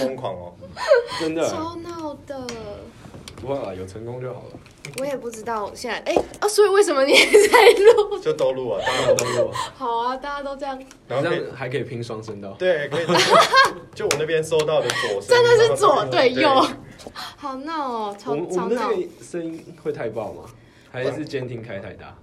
[0.00, 0.52] 疯狂哦。
[1.20, 2.46] 真的超闹的。
[3.40, 4.58] 不会啦，有成功就好了。
[4.98, 7.58] 我也不知道现在哎啊，所以为什么你也在
[7.94, 8.18] 录？
[8.18, 10.78] 就都录啊，当然大家都有， 好啊，大家都这样，
[11.08, 12.50] 然后可以样还可以拼双声道。
[12.58, 13.06] 对，可以。
[13.94, 16.66] 就我那边收到的左声，真的是左对右，
[17.36, 18.90] 好闹哦，超我们我超闹。
[18.90, 20.42] 那个声音会太爆吗？
[20.92, 22.14] 还是监听开太大？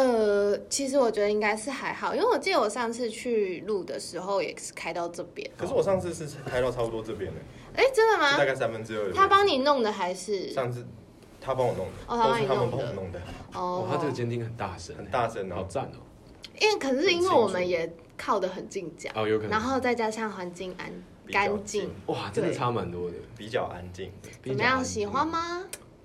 [0.00, 5.48] 呃，其实我觉得应该是还好，因为我记得我上次去录的时候也是开到这边。
[5.58, 7.40] 可是我上次是开到差不多这边的，
[7.74, 8.38] 哎，真的吗？
[8.38, 9.12] 大概三分之二。
[9.12, 10.50] 他帮你弄的还是？
[10.54, 10.86] 上次
[11.38, 13.20] 他帮我弄的，哦他帮你都是他们弄的帮我弄的，
[13.52, 15.56] 哦，，他这个监听很大声，很大声哦。
[15.56, 16.00] 好赞哦。
[16.58, 19.50] 因为可是因为我们也靠得很近讲，哦，有可能。
[19.50, 20.90] 然后再加上环境安
[21.30, 23.16] 干净，哇，真的差蛮多的。
[23.36, 24.10] 比较安静。
[24.42, 24.82] 怎么样？
[24.82, 25.28] 喜欢？
[25.28, 25.62] 吗？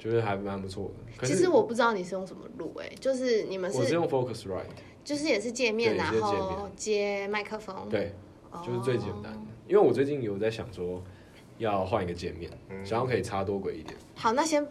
[0.09, 1.27] 觉得还蛮不错的。
[1.27, 4.63] 其实我不知道你是用什么录，哎，就是你们是我是用 Focusrite，
[5.04, 8.13] 就是也是界面，然后接麦克风，对，
[8.52, 9.40] 哦，就是最简单的。
[9.68, 11.02] 因为我最近有在想说
[11.58, 13.96] 要换一个界面，嗯想要可以插多轨一点。
[14.16, 14.65] 好，那先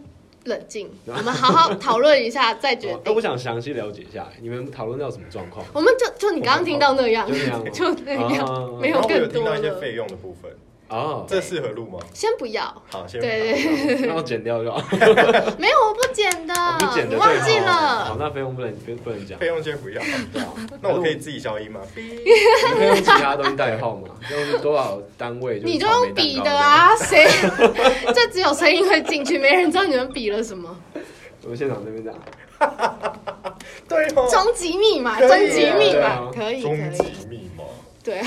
[0.45, 3.21] 冷静，我们好好讨论一下再决哦那 我。
[3.21, 5.65] 想详细了解一下，你们讨论到什么状况？
[5.75, 9.73] 我们就就你刚刚听到那样，就那样吗 就那样，啊没然后我有更多听到一些。
[9.81, 10.55] 费用的部分，
[10.89, 11.99] 哦，这适合录吗？
[12.13, 14.79] 先不要，好，先对对对， 那我剪掉就好。
[15.59, 18.17] 没有，我不剪的， 我不剪的，你忘记了好。
[18.19, 19.39] 那费用不能不不能讲。
[19.39, 20.03] 费用先不要。
[20.81, 21.81] 那我可以自己消音吗？
[21.97, 22.25] 你
[22.79, 24.09] 可以用其他东西代号嘛？
[24.31, 25.61] 用多少单位？
[25.65, 27.27] 你就用比的啊，谁？
[28.15, 30.77] 这只有声音会进去，没人知道你们比了什么。
[31.43, 32.21] 我们现场这边这样。
[33.89, 36.77] 对哦，终极密码，可以啊终极密码，对啊可以终。
[36.93, 37.65] 极密码，
[38.05, 38.27] 对啊，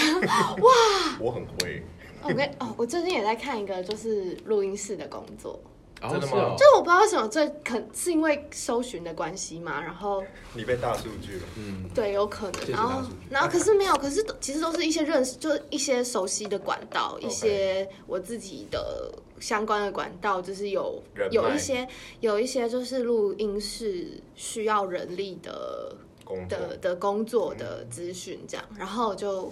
[1.20, 1.84] 我很会。
[2.24, 5.60] 我跟哦，我最近也在看一个就是录音室的工作，
[6.02, 6.56] 哦真的吗？
[6.58, 10.24] 就我不知道为什么最肯是因为搜寻的关系嘛，然后
[10.54, 21.02] 你被大数据了，嗯，对有可能，然后然后可是没有，可是其实都是一些认识，就是一些熟悉的管道，一些我自己的相关的管道，就是有
[21.32, 21.88] 有一些
[22.20, 29.52] 有一些就是录音室需要人力的工的的工作的资讯这样，然后就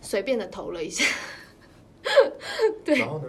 [0.00, 1.04] 随便的投了一下，
[2.84, 3.24] 对然后呢？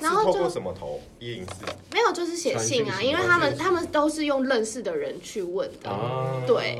[0.00, 1.00] 然后就是透过什么投？
[1.18, 6.78] 一零四没有就是写信啊，因为他们他们都是用认识的人去问的，啊，对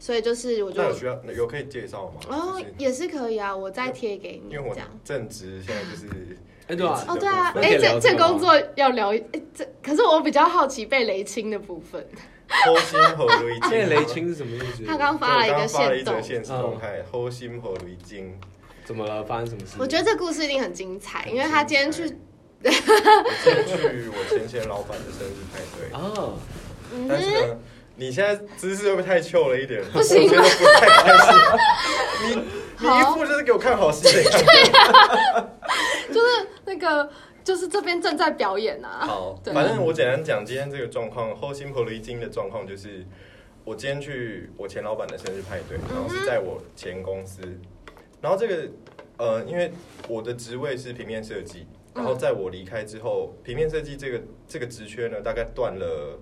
[0.00, 2.20] 所以就是我就那有需要有可以介绍吗？
[2.28, 4.88] 哦就是也是可以啊，我再贴给你因为我这样。
[5.04, 6.36] 正职现在就是
[6.66, 9.22] 哎对啊，哦，对啊，哎、这这工作要聊，哎、
[9.54, 12.04] 这可是我比较好奇被雷清的部分。
[12.64, 14.84] 偷心和雷现在 雷清是什么意思？
[14.84, 18.38] 他刚发了一个发了一则现实动态，偷心和雷精。
[18.86, 19.24] 怎么了？
[19.24, 19.74] 发生什么事？
[19.80, 22.70] 我觉得这故事一定很精彩，因为他今天去，我
[23.42, 26.32] 今天去我前前老板的生日派对，啊，
[26.94, 27.58] 嗯但是呢，
[27.96, 29.82] 你现在姿势会不会太糗了一点？
[29.92, 31.34] 不行我觉得不太开心。
[32.22, 32.34] 你
[32.78, 34.44] 你一副就是给我看好戏的样子。
[36.14, 37.10] 就是那个，
[37.42, 39.04] 就是这边正在表演啊。
[39.04, 43.04] 好，反正我简单讲今天这个状况，后心和雷精的状况就是，
[43.64, 47.42] 我今天去我前老板的生日派对，然后是在我前公司，
[48.20, 48.68] 然后这个
[49.18, 49.72] 呃，因为
[50.08, 56.18] 我的职位是平面设计，然后在我离开之后，平面设计这个这个职缺呢，大概断了。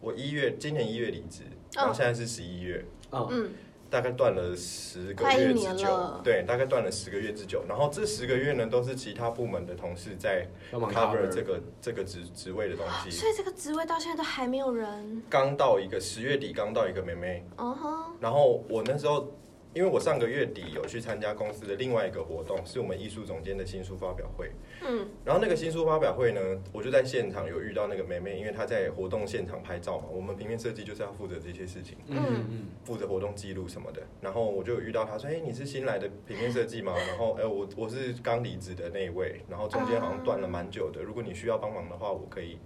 [0.00, 3.50] 我一月今年一月离职，然后现在是十一月，嗯，嗯，
[3.88, 5.60] 大概断了十个月之久。
[5.60, 7.64] 年了，对，大概断了十个月之久。
[7.66, 13.10] 然后这十个月呢，都是其他部门的同事在 cover 这个这个职职位的东西。
[13.10, 15.22] 所以这个职位到现在都还没有人。
[15.30, 19.32] 刚到一个十月底刚到一个妹妹，哦吼，然后我那时候，
[19.74, 24.52] 因为我上个月底有去参加公司的另外一个活动，是我们艺术总监的新书发表会。
[24.86, 26.40] 嗯，然后那个新书发表会呢，
[26.72, 30.04] 我就在现场有遇到那个妹妹，因为她在活动现场拍照嘛。
[30.12, 32.16] 我们平面设计就是要负责这些事情，嗯
[32.50, 34.00] 嗯负责活动记录什么的。
[34.20, 41.02] 然后我就有遇到她说：“哎、你是新来的平面设计吗？”然后哎、我我是刚离职的那一位，然后中间好像断了蛮久的。
[41.02, 42.58] 如果你需要帮忙的话，我可以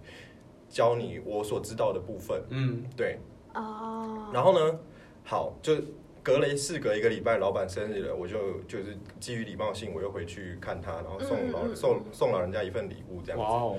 [0.68, 2.42] 教你我所知道的部分。
[2.50, 3.18] 嗯对，
[3.54, 4.78] 哦，然后呢，
[5.24, 5.74] 好，就
[6.22, 11.72] 隔了事隔一个礼拜，老板生日了，我就就是基于礼貌性，我又回去看他，然后送老、嗯嗯。
[11.72, 13.42] 嗯送送老人家一份礼物这嗯，样子。
[13.42, 13.76] 哇哦，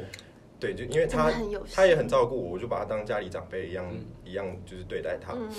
[0.59, 1.31] 对，就因为他
[1.73, 4.05] 他也很照顾我，我就把他当家里长辈一样、嗯。
[4.23, 5.33] 一样，就是对待他。
[5.33, 5.49] 嗯，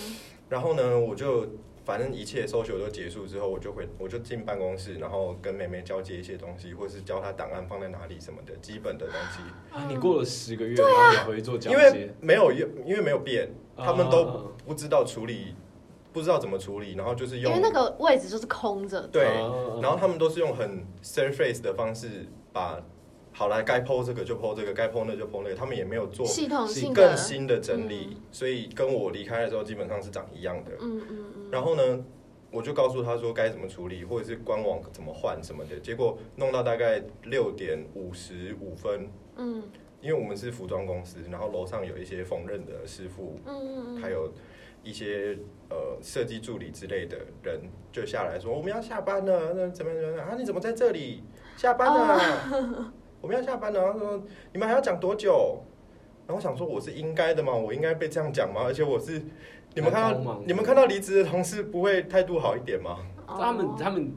[0.48, 1.46] 然后呢，我就
[1.84, 9.42] 反正一切 social 都结束之后，我就回我就进办公室，然后跟妹妹交接一些东西，或是教她档案放在哪里什么的基本的东西。
[9.74, 14.44] 啊，你过了十个月，然后你回去做交因为接，没有用，因为没有变，他们都啊。
[14.66, 15.56] 不知道处理，
[16.12, 19.00] 不知道怎么处理，然后就是用因为那个位置就是空着。
[19.08, 19.52] 对，啊
[19.82, 22.82] 然后他们都是用很 surface 的方式把
[23.32, 30.72] 好来该 PO 这个就 PO 这个，该 PO 那就 PO 那个，他们也没有做系统性的更，新的整理，所以跟我离开的时候基本上是长一样的。
[30.80, 32.04] 嗯嗯嗯，然后呢，
[32.50, 35.78] 我就告诉他说该怎么处理，或者是官网怎么换什么的。
[35.78, 39.62] 结果弄到大概六点五十五分，嗯
[40.02, 44.32] 因为我们是服装公司，然后楼上有一些缝纫的师傅，嗯嗯还有
[44.82, 45.38] 一些
[45.68, 47.60] 呃设计助理之类的人
[47.92, 50.34] 就下来说我们要下班了，那怎么样怎么样啊？
[50.38, 51.22] 你怎么在这里？
[51.56, 53.82] 下班了啊、 我们要下班了。
[53.82, 54.22] 然后说
[54.52, 55.62] 你们还要讲多久？
[56.26, 57.52] 然后我想说我是应该的嘛？
[57.52, 58.62] 我应该被这样讲吗？
[58.64, 59.20] 而且我是
[59.74, 62.98] 你们看到你们看到离职的同事不会态度好一点吗？
[63.26, 64.14] 哦他们他们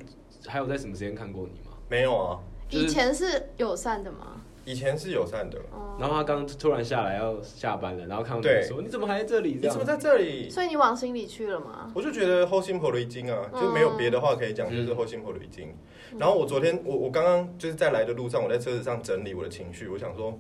[0.48, 1.76] 还有在什么时间看过你吗？
[1.90, 2.40] 没有啊，
[2.70, 4.42] 就是以前是友善的吗？
[4.66, 5.60] 以前是友善的。
[5.72, 9.60] 哦然后他刚突然下来要下班了，然后看到对你说你怎么还在这里？
[9.62, 10.50] 你怎么在这里？
[10.50, 11.92] 所以你往心里去了吗？
[11.94, 15.72] 我就觉得后心婆雷精啊，就没有别的话可以讲，嗯就是后心婆雷精。
[16.18, 20.36] 然后我昨天我我刚刚就是在来的路上，我在车子上整理我的情绪，我想说，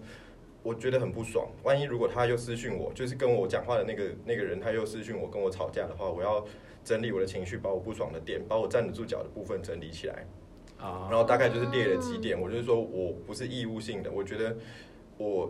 [0.63, 1.47] 我觉得很不爽。
[1.61, 6.43] 万一如果他又私讯我，就是跟我讲话的那个那个人他又私讯我跟我吵架的话，我要
[6.83, 10.25] 整理我的情绪，把我不爽的点，把我站得住脚的部分整理起来。
[10.83, 14.55] 啊然后大概就是列了几点，我就是说我不是义务性的，我觉得
[15.17, 15.49] 我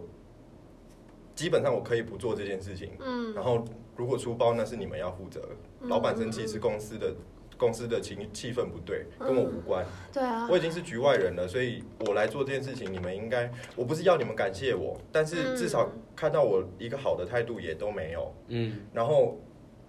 [1.33, 2.91] 基本上我可以不做这件事情。
[2.99, 3.65] 嗯然后
[3.95, 5.41] 如果出包，那是你们要负责。
[5.81, 7.13] 老板生气是公司的
[7.57, 9.85] 公司的情气氛不对，跟我无关。
[10.11, 18.33] 对啊我，已经是局外人了，所以我来做这件事情，你们应该，我不是要你们感谢我，但是至少看到我一个好的态度也都没有。
[18.47, 19.37] 嗯，然后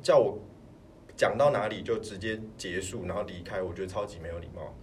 [0.02, 0.38] 叫我
[1.16, 4.74] 讲到哪里就直接结束，然后离开，我觉得超级没有礼貌。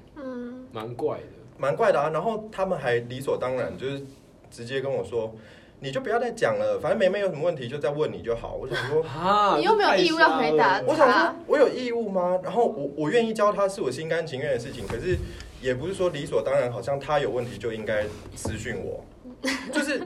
[0.71, 1.23] 嗯蛮怪的。
[1.57, 2.09] 蛮怪的啊。
[2.11, 4.01] 然后他们还理所当然，就是
[4.49, 5.33] 直接跟我说，
[5.79, 8.55] 你就不要再讲了，反正梅梅有什么问题就再问你就好。
[8.55, 12.39] 我想说，啊 你又没有义务要回答我想说，我有义务吗？
[12.43, 15.17] 然后我我愿意教他是我心甘情愿的事情，可是
[15.61, 19.03] 也不是说理所当然，好像他有问题就应该私讯我，
[19.71, 20.01] 就是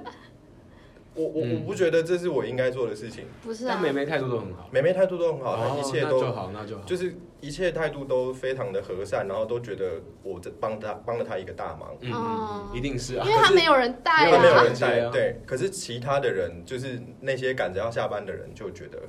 [1.15, 3.25] 我我我嗯不觉得这是我应该做的事情。
[3.41, 6.83] 不是啊但，妹妹态度都很好，梅梅态度都很好，一切都那就好，那就好。
[6.83, 11.95] 就是一切态度都非常的和善，然后都觉得我这帮他帮了他一个大忙。
[12.01, 13.31] 嗯哦嗯，嗯一定是啊因。
[13.31, 14.63] 为他没有人带他没有啊。
[14.63, 15.39] 人带啊，对。
[15.45, 18.99] 可是其他的人，就是那些赶着要下班的人，就觉得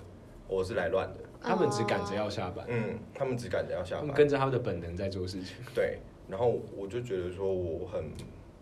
[0.46, 1.20] 我是来乱的。
[1.42, 4.00] 他们只赶着要下班，嗯，他们只赶着要下班。
[4.00, 5.56] 他们跟着他们的本能在做事情。
[5.74, 5.98] 对，
[6.28, 8.10] 然后我就觉得说我很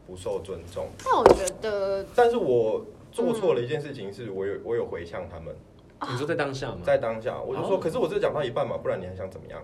[0.07, 5.55] 不受尊重，那我觉得，但是我做错了一件事情，是我有我有回向他们，
[6.11, 6.79] 你说在当下吗？
[6.83, 9.61] 在当下我就说，哦可是我只讲到一半嘛，不然你还想怎么样？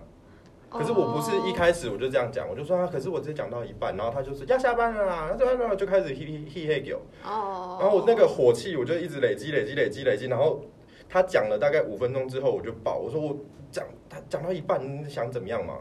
[0.69, 10.61] 哦可是我不是一开始我就这样讲，我就说啊，可是我只讲到一半，然后他就是要下班了啦，要下班了，就开始嘿嘿嘿嘿给我，哦，然后我那个火气我就一直累积累积累积累积，然后
[11.09, 13.37] 他讲了大概五分钟之后我就爆，我说我
[13.69, 15.79] 讲他讲到一半，你想怎么样嘛？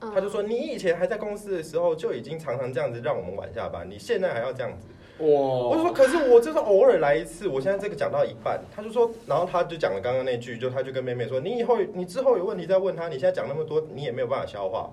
[0.00, 4.86] 嗯他就说你以前还在公司的时候就已经常常这样子让我们晚下班，你现在还要这样子。
[5.18, 14.90] 哇，我就说可是我就是偶尔来一次，我现在这个讲到一半，他就说，然后他就讲了刚刚那句，就他就跟妹妹说，你以后你之后有问题再问他，你现在讲那么多，你也没有办法消化。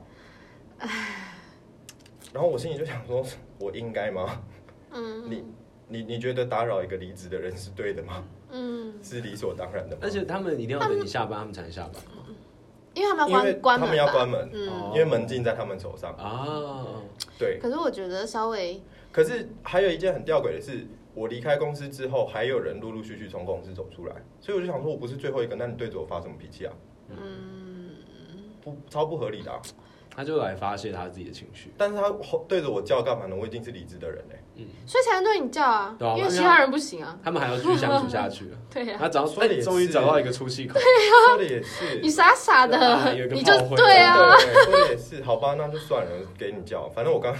[2.34, 3.24] 然后我心里就想说，
[3.60, 4.42] 我应该吗？
[4.92, 5.44] 嗯你
[5.88, 8.24] 你你觉得打扰一个离职的人是对的吗？
[8.52, 10.02] 嗯，是理所当然的吗？
[10.04, 12.02] 而且他们一定要等你下班，他们才能下班
[12.94, 16.14] 因为他们要关关他们门要关门，嗯，哦因为门禁在他们手上。
[16.14, 16.86] 啊。
[17.38, 18.82] 对，可是我觉得稍微
[19.16, 26.74] 可是还有一件很吊诡的是，我离开公司之后，还有人陆陆续续从公司走出来，所以我就想说，我不是最后一个，那你对着我发什么脾气啊？
[27.08, 27.92] 嗯，
[28.62, 29.62] 不，超不合理的啊、
[30.14, 31.72] 他就来发泄他自己的情绪。
[31.78, 32.14] 但是他
[32.46, 33.34] 对着我叫干嘛呢？
[33.40, 37.18] 我已经是理智的人嘞、所以才能对你叫啊，对啊因为其他人不行啊。
[37.24, 38.50] 他们还要继续相处下去。
[38.70, 40.78] 对呀，他终于找到一个出气口。
[40.78, 47.34] 说的也是，你傻傻的你就对啊，对，说的也是，好吧，那就算了，给你叫，反正我刚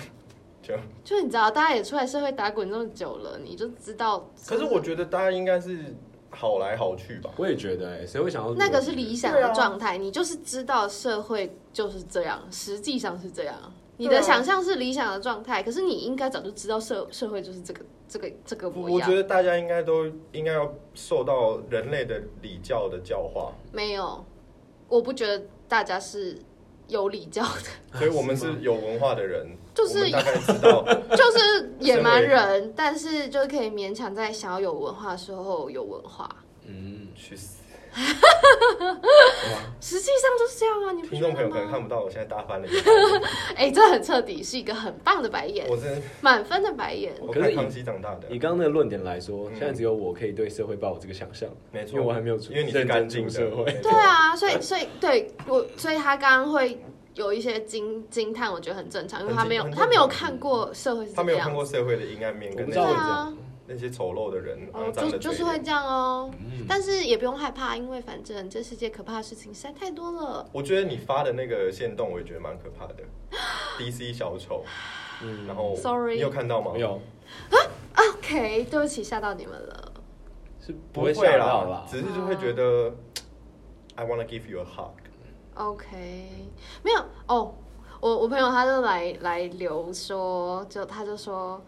[0.66, 4.30] 就，就你知道，大家也出来社会打滚这么久了，你就知道。
[4.48, 5.96] 可是我觉得大家应该是
[6.30, 7.30] 好来好去吧。
[7.38, 13.56] 我也觉得，哎，谁会想要那个是理想的状态，你就是知道社会就是这样，实际上是这样。
[13.98, 17.80] 你的想象是理想的状态，可是你应该早就知道社社会就是这个
[18.10, 19.00] 这个这个模样。
[19.00, 24.26] 我觉得大家应该都应该要受到人类的礼教的教化，没有，
[24.90, 26.38] 我不觉得大家是
[26.90, 30.84] 有礼教的，所以我们是有文化的人，就是大概知道，
[31.16, 36.28] 就是野蛮人，但是就是可以勉强在想要有文化的时候有文化。
[36.66, 37.58] 嗯，去死！
[39.80, 41.82] 实际上就是这样啊，你听众朋友可能看？
[41.82, 42.92] 不到，我现在大翻了一个，
[43.56, 47.14] 哎、这很彻底，是一个很棒的白眼，我真的满分的白眼。
[47.22, 53.64] 我可是以看康熙长大的以，刚刚那个论点来说，嗯现在只有我可以对社会抱有这个想象，没错因为我，还没有出，因为你是干净社会。
[53.82, 56.78] 对啊，所以所以对我，所以他刚刚会
[57.16, 61.18] 有一些惊惊叹，我觉得很正常，因为他没有他没有看过社会是这样。
[61.18, 63.34] 他没有看过社会的阴暗面跟那种知道为什对啊，
[63.68, 64.60] 那些丑陋的人、
[64.94, 65.18] 就。
[65.18, 66.30] 就是会这样哦。
[66.40, 70.48] 嗯，但是也不用害怕，因为反正这世界可怕的事情实在太多了。
[70.52, 72.96] 我觉得你发的那个线动，我也觉得蛮可怕的。
[73.80, 74.64] DC 小丑，
[75.24, 76.72] 嗯然后 Sorry 你有看到吗？
[76.74, 77.02] 没有
[77.96, 79.92] OK，对不起，吓到你们了。
[80.60, 82.94] 是不会吓到啦啦，，只是就会觉得、
[83.96, 84.92] I wanna give you a hug。
[85.56, 86.52] OK，
[86.84, 87.54] 没有哦。
[88.00, 91.60] 我我朋友他就来来留说，就他就说，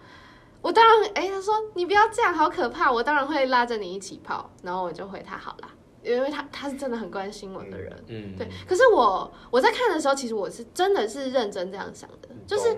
[0.62, 4.50] 我当然哎、他说你不要这样，好可怕，我当然会拉着你一起跑。
[4.62, 5.70] 然后我就回他好啦，
[6.04, 8.04] 因为他他是真的很关心我的人。
[8.08, 12.78] 嗯，对，可是我我在看的时候，其实我是真的是认真这样想的，就是。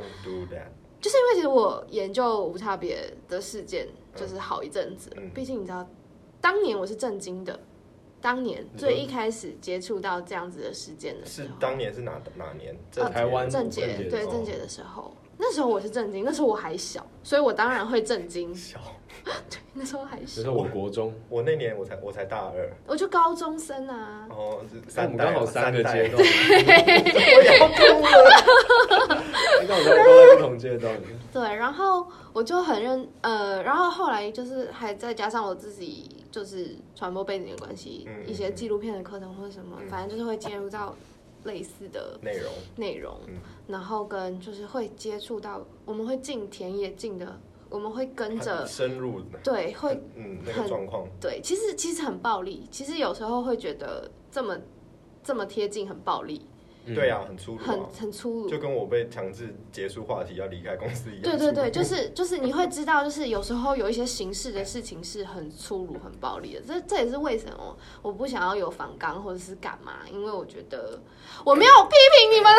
[1.01, 5.87] 就是因为其实我研究无差别的事件就是好一阵子了嗯，毕竟你知道，
[6.41, 7.57] 当年我是震惊的，
[8.21, 12.75] 当年最一开始接触到这样子的事件的时是候，当年是哪哪年？
[12.91, 18.53] 这呃台湾郑郑杰杰哦对郑杰的时候，那时候我是震惊，那时候我还小，所以我当然会震惊。
[18.53, 18.77] 小，
[19.23, 24.25] 对那时候还小，那时候我国中，我那年我才我才大二，我就高中生啊。
[24.27, 24.38] 然。
[24.38, 29.23] 后是哎我三刚好三个代阶段， 我也要哭了。
[29.67, 30.93] 刚好都在不同阶段。
[31.31, 39.88] 对，然后我就很认呃，然后后来就是还再加上我自己就是传播背景的关系，嗯一些纪录片的课程或者什么，嗯。
[39.89, 40.95] 反正就是会介入到
[41.43, 43.36] 类似的内容，内容，嗯。
[43.67, 54.57] 然后跟就是会接触到，我们会进田野进的，我们会跟着，深入，对，会嗯，那个状况，对，其实其实很暴力，其实有时候会觉得这么
[55.24, 56.58] 这么贴近很暴力，嗯
[56.93, 58.60] 对，啊，很粗鲁很啊，很粗鲁就。
[58.60, 61.24] 跟我被强制结束话题要离开公司一样。
[61.24, 66.62] 对对对，就是就是你会知道，就是有时候有一些形式的事情是很粗鲁、很暴力的。
[66.67, 71.00] 这这也是为什么我不想要有反刚或者是干嘛，因为我觉得
[71.46, 72.53] 我没有批评你们，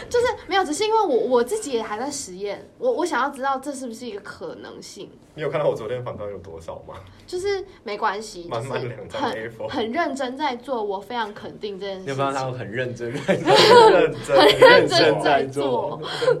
[0.10, 5.10] 就是没有，只是因为我我自己也还在实验，我我想要知道这是不是一个可能性。
[5.36, 6.94] 你有看到我昨天反纲有多少吗？
[7.26, 16.00] 就是没关系，就是满满两张很 A4 很认真在做，我非常肯定这件事他，们很认真， 很认真，很认真真在在做。
[16.14, 16.34] 是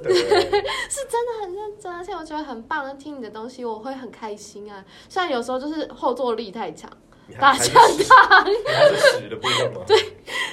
[1.08, 2.84] 真的很认真，而且我觉得很棒。
[2.98, 4.84] 听你的东西，我会很开心啊。
[5.08, 6.90] 虽然有时候就是后坐力太强，
[7.26, 9.80] 你大还还是象屎你还是屎的部分吗？
[9.88, 9.96] 对，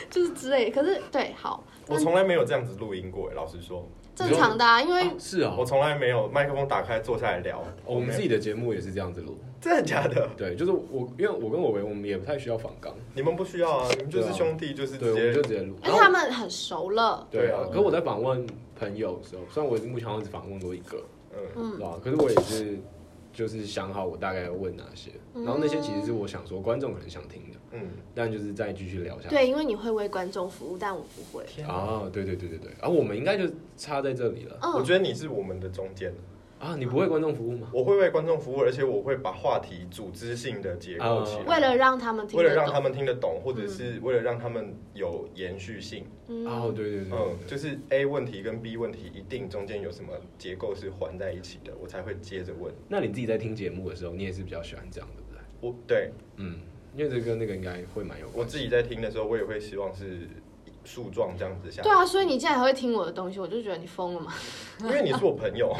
[0.09, 0.71] 就是之类。
[0.71, 7.63] 可是对，好我从来没有这样子录音过耶，老实说，正常的啊，因为哦是啊我，从来没有麦克风打开坐下来聊。
[7.85, 9.37] 我们自己的的节目也是这样子录。
[9.61, 10.27] 真的假的？
[10.35, 15.75] 对，就是我，因为我跟我维，我们也不太需要反纲，你们不需要啊，你们就是兄弟，就是对，我直接们就直接录。
[15.85, 20.97] 因为他们很熟了，对啊可是我在访问朋友的时候，虽然我目前好像只访问过一个，
[21.33, 21.99] 嗯，嗯对吧？
[22.03, 22.79] 可是我也是，
[23.31, 29.29] 就是想好我大概要问哪些，然后那些其实是我想说观众可能想听的，嗯，但就是再继续聊下去。
[29.29, 31.45] 对，因为你会为观众服务，但我不会。
[31.45, 31.73] 天啊！
[31.73, 33.45] 啊，对对对对对，啊，我们应该就
[33.77, 36.11] 差在这里了嗯，我觉得你是我们的中间，
[36.61, 36.75] 啊！
[36.77, 37.69] 你不为观众服务吗？
[37.73, 46.05] 我会为观众服务，而且我会把话题组织性的结构起来，为了让他们听得懂，为了让他们听得懂，或者是为了让他们有延续性。
[46.27, 52.71] 嗯哦，对对对嗯，就是 A 问题跟 B 问题一定中间有什么结构是环在一起的，我才会接着问。
[52.87, 55.41] 那你自己在听节目的时候，你也是比较喜欢这样，对不对？
[55.61, 56.59] 我对嗯，
[56.95, 58.37] 因为这跟那个应该会蛮有关。
[58.37, 60.27] 我自己在听的时候，我也会希望是
[60.83, 61.91] 树状这样子下对。
[61.91, 64.33] 啊，所以你竟然还会听我的东西，我就觉得你疯了嘛。
[64.79, 65.67] 因为你是我朋友，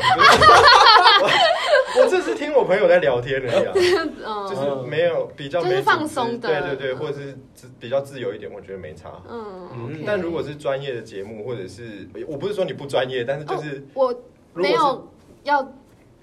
[1.21, 9.21] 我我这是听我朋友在聊天而已就是没有比较就是没放松的对对对，或者是自比较自由一点，我觉得没差。
[9.27, 14.13] 嗯但如果是专业的节目，或者是我不是说你不专业，但是就是我
[14.53, 15.11] 没有
[15.43, 15.67] 要，是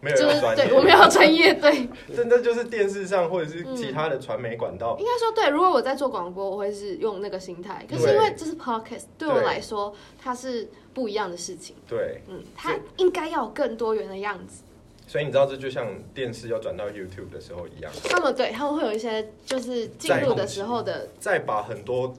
[0.00, 5.48] 没有就是专业，对我没有专业，对， 真的就是电视上或者是其他的传媒管道，应该说对。
[5.48, 7.84] 如果我在做广播，我会是用那个心态。
[7.90, 11.74] 可是因为这是 podcast，对我来说它是不一样的事情。
[11.88, 14.62] 对，嗯，它应该要有更多元的样子。
[15.06, 22.14] 所以你知道这就像电视要转到 YouTube 的时候一样，他们对他们会有一些就是进入的时候的，再把很多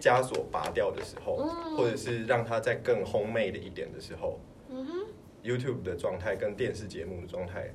[0.00, 4.38] 枷锁拔掉的时候，嗯或者是让它再更烘焙的一点的时候，
[5.44, 7.72] YouTube 的状态跟电视节目的状态，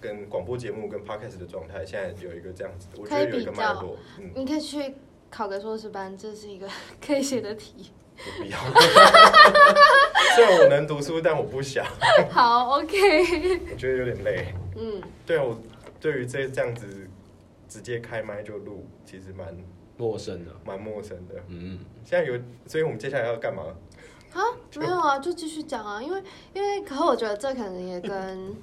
[0.00, 4.94] 跟广播节目跟 Podcast 的状态，现在有一个这样子的，我觉得有一个脉络，嗯，你可以去
[5.30, 6.68] 考个硕士班，这是一个
[7.04, 7.90] 可以写的题。
[8.16, 8.58] 不必要。
[10.34, 11.84] 虽然我能读书，但我不想，
[12.32, 14.54] 好，OK，我觉得有点累。
[14.74, 15.60] 嗯，对啊，我
[16.00, 17.06] 对于这这样子
[17.68, 19.54] 直接开麦就录，其实蛮
[19.98, 21.34] 陌生的，蛮陌生的。
[21.48, 23.64] 嗯，现在有，所以我们接下来要干嘛？
[24.32, 24.40] 啊，
[24.76, 28.54] 没有啊，就继续讲啊，因为因为，可是我觉得这可能也跟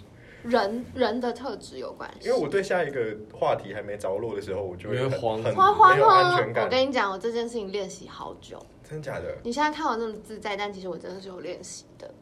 [0.43, 2.27] 人人的特质有关系。
[2.27, 6.69] 因为我对下一个话题还没着落的时候，我就会慌很慌慌没有安全，感我。
[6.69, 8.59] 跟你讲，我这件事情练习好久。
[8.87, 9.37] 真假的？
[9.43, 12.13] 你现在看我那么自在，但其实我真的是有练习的。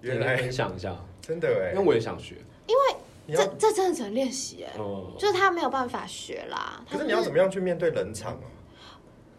[0.00, 2.36] 原来分享一下，真的哎因为，我也想学。
[2.66, 2.96] 因为。
[3.28, 6.84] 这，这真的只能练习哎，哦，就是他没有办法学啦。
[6.90, 8.44] 可是你要怎么样去面对冷场啊？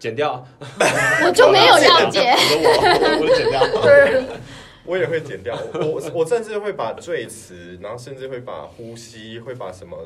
[0.09, 0.45] 剪掉，
[1.25, 2.35] 我就没有要剪
[3.51, 3.61] 掉，
[4.85, 9.97] 我也会剪掉，我我甚至会把赘词，然后甚至会把呼吸，会把什么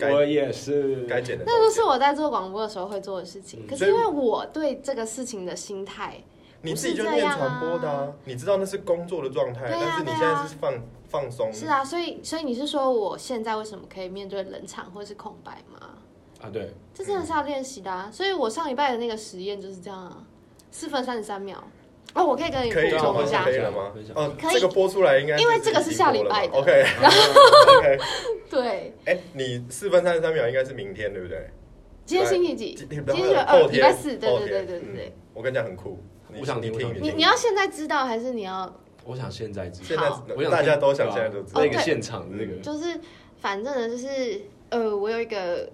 [0.00, 1.82] 我也是，该剪的那都是。
[1.82, 3.64] 我在做广播的时候会做的事情。
[3.64, 6.22] 嗯可是因为我对这个事情的心态，
[6.62, 9.70] 你自己就念传播的啊，你知道那是工作的状态，啊。
[9.72, 10.72] 但是你现在是放
[11.08, 11.52] 放松。
[11.52, 15.95] 是啊，所以所以你是说我现在为什么可以面对冷场或是空白吗？
[16.40, 18.10] 啊，对，这真的是要练习的啊！
[18.12, 20.24] 所以我上礼拜的那个实验就是这样啊，
[20.70, 21.62] 四分三十三秒。
[22.14, 23.26] 哦，我可以跟你补充一？
[23.26, 23.44] 下。
[23.44, 23.90] 可，以了吗？
[23.94, 24.04] 分？
[24.04, 24.54] 享哦，可以。
[24.54, 26.58] 这个播出来应该因为这个是下礼拜的。
[26.58, 26.84] OK
[27.78, 27.98] OK，
[28.48, 31.50] 对，哎，你四分三十三秒应该是明天对不对？
[32.04, 32.74] 今天星期几？
[32.74, 34.16] 今天今天是二，天礼拜四。
[34.16, 35.16] 对对对对对。
[35.34, 35.98] 我跟你讲很酷，
[36.38, 38.72] 我想听你听你你要现在知道还是你要？
[39.04, 40.26] 我想现在知道，现在好。
[40.36, 41.60] 我想大家都想现在都知道。
[41.60, 42.98] 那个现场的那个，就是
[43.38, 44.40] 反正呢，就是
[44.70, 45.68] 呃，我有一个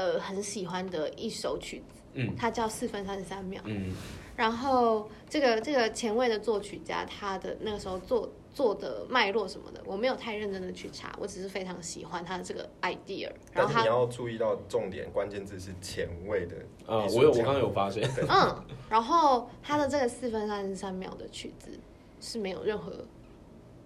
[0.00, 2.34] 呃很喜欢的一首曲子，嗯。
[2.36, 3.60] 它叫四分三十三秒。
[3.66, 3.92] 嗯。
[4.36, 13.30] 然后这个这个前卫的作曲家，他的那个时候做做的脉络什么的，我没有太认真的去查，我只是非常喜欢他的这个 idea。
[13.52, 21.78] 然后他但是你要注意到重点，关键字是前卫的啊，我有我刚刚有发现，嗯，然后他的这个四分三十三秒的曲子
[22.18, 23.04] 是没有任何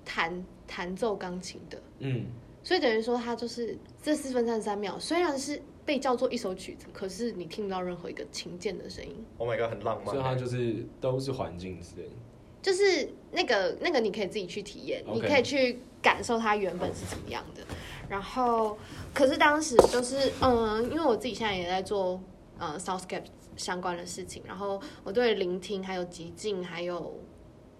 [0.04, 2.26] 弹弹奏钢琴的，嗯。
[2.62, 9.24] 所以等于说他就是这四分三十三秒，虽然是被叫做一首曲子，可是你听不到任何一个琴键的声音。
[9.38, 10.22] ，Oh my god，很浪漫所以。
[10.22, 12.14] 它就是都是环境之类的，
[12.62, 17.62] 就是那个那个你可以自己去体验你可以去感受它原本是怎么样的。
[18.08, 18.76] 然后，
[19.12, 22.20] 可是当时就是嗯，因为我自己现在也在做
[22.58, 23.24] 呃 soundscape
[23.56, 27.18] 相关的事情，然后我对聆听还有极静还有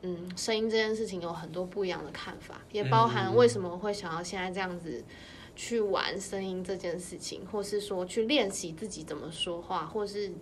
[0.02, 5.02] 嗯声音这件事情有很多不一样的看法，也包含为什么会想要现在这样子。
[5.56, 10.32] 去玩声音这件事情，或是说去练习自己怎么说话，或是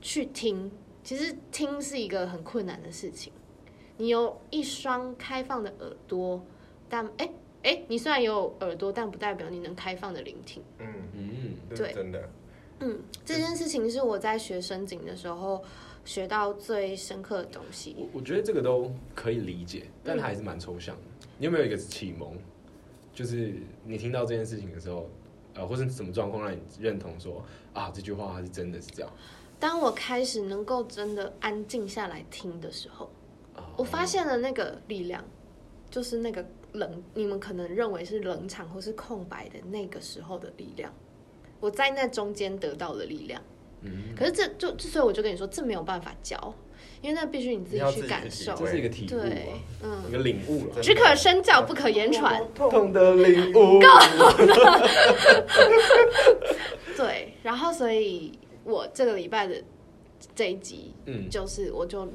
[0.00, 0.70] 去听。
[1.02, 3.32] 其实听是一个很困难的事情。
[3.96, 6.44] 你有一双开放的耳朵，
[6.88, 7.30] 但哎
[7.62, 10.62] 哎，你虽然有耳朵，但不代表你能开放的聆听。
[10.78, 12.28] 嗯，嗯对真的。
[12.80, 15.64] 嗯，这件事情是我在学声景的时候
[16.04, 17.94] 学到最深刻的东西。
[17.98, 21.26] 我我觉得这个都可以理解，但它还是蛮抽象的。
[21.38, 22.36] 你有没有一个启蒙，
[23.16, 25.08] 就是你听到这件事情的时候，
[25.54, 29.10] 呃，或是什么状况让你认同说啊这句话它是真的是这样？
[29.58, 33.10] 当我开始能够真的安静下来听的时候，
[33.54, 35.24] 啊我发现了那个力量，
[35.88, 40.92] 就是那个冷，你们可能认为是冷场或是空白的那个时候的力量，
[41.58, 43.42] 我在那中间得到的力量。
[43.80, 46.54] 嗯，可是这就之所以我就跟你说，这没有办法教，
[47.06, 48.52] 因为那必须你自己去感受。
[48.56, 49.46] 这是一个体悟对
[49.80, 50.82] 嗯，，一嗯，个领悟了。
[50.82, 52.42] 只可身教，不可言传。
[52.52, 54.34] 痛的领悟，够了
[56.96, 58.32] 对，然后所以
[58.64, 59.54] 我这个礼拜的
[60.34, 62.08] 这一集，嗯就是我就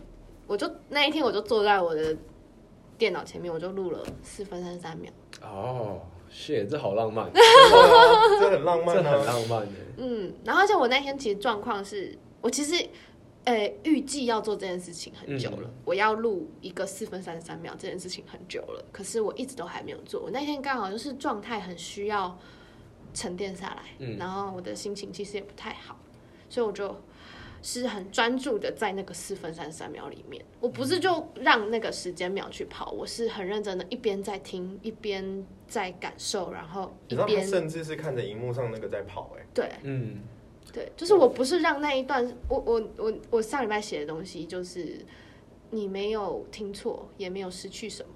[0.45, 2.13] 我就那一天我就坐在我的
[2.97, 5.09] 电脑前面，我就录了四分三十三秒。
[5.41, 7.31] 哦，是，这好浪漫，
[8.41, 9.23] 这很浪这漫很啊！
[9.25, 9.71] 浪漫的。
[9.95, 12.85] 嗯，然后而且我那天其实状况是我其实。
[13.45, 20.21] 呃，预计要做这件事情很久了，嗯我要录一个四分三十三秒这件事情很久了，可是我一直都还没有做。
[20.21, 22.37] 我那天刚好就是状态很需要
[23.13, 24.17] 沉淀下来，嗯。
[24.17, 25.97] 然后我的心情其实也不太好，
[26.49, 26.95] 所以我就
[27.63, 30.43] 是很专注的在那个四分三十三秒里面。
[30.59, 39.69] 我不是就让那个时间秒去跑，我是很认真的，一边在听，一边在感受，然后一边甚至是看着荧幕上那个在跑，哎，对。
[39.83, 40.21] 嗯，
[40.73, 45.05] 对，就是我不是让那一段，我我我我上礼拜写的东西，就是
[45.69, 48.09] 你没有听错，也没有失去什么。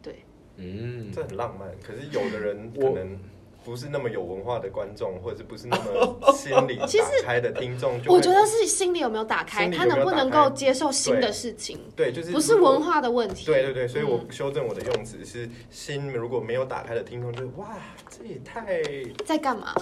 [0.00, 0.24] 对
[0.56, 1.68] 嗯，这很浪漫。
[1.82, 3.18] 可是有的人可能
[3.64, 6.86] 不是那么有文化的观众，或者是不是那么心理 打
[7.24, 13.44] 开的听众，我觉得是心里有没有打开，他能不能够接受新的事情，对，就是不是文化的问题。
[13.44, 17.76] 对对对，所以我嗯修正我的用词是心如果没有打开的听众，就哇，
[18.08, 18.80] 这也太
[19.24, 19.74] 在干嘛？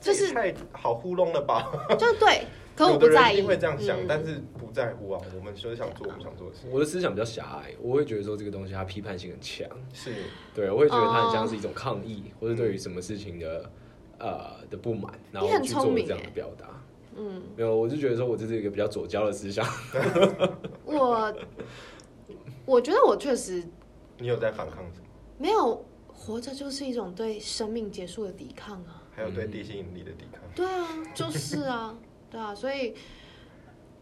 [0.00, 1.70] 就是太好糊弄了吧？
[1.98, 3.12] 就对，可我有不在意。
[3.12, 5.20] 的人一定会这样想，嗯但是不在乎啊。
[5.36, 10.12] 我们就是想做我们想做的事，我的思想比较狭隘，我会觉得说这个东西它批判性很强，是
[10.54, 13.70] 对我会觉得它很像哦是一种抗议，或者对于什么事情的
[14.18, 16.66] 呃的不满，然后你很去做聪明这样的欸表达。
[17.18, 19.66] 嗯，没有，我就觉得说我这是一个比较左交的思想。
[20.84, 21.34] 我
[22.66, 23.64] 我觉得我确实
[24.18, 25.06] 你有在反抗什么？
[25.38, 28.95] 没有活着，就是一种对生命结束的抵抗啊。
[29.16, 30.42] 还有对地心引力的抵抗。
[30.54, 31.96] 对啊，就是啊，
[32.30, 32.94] 对啊，所以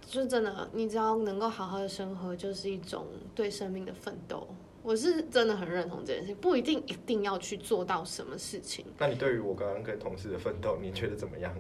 [0.05, 4.47] 就真的，你只要能够好好的生活，就是一种对生命的奋斗。
[4.83, 8.85] 我是真的很认同这件事情，不一定一定要去做到什么事情。
[8.99, 11.55] 那你对于我刚刚跟同事的奋斗，你觉得怎么样？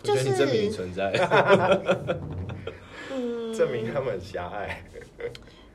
[0.00, 1.10] 我觉得你就是证明你存在。
[3.10, 4.84] 嗯， 证明他们很狭隘。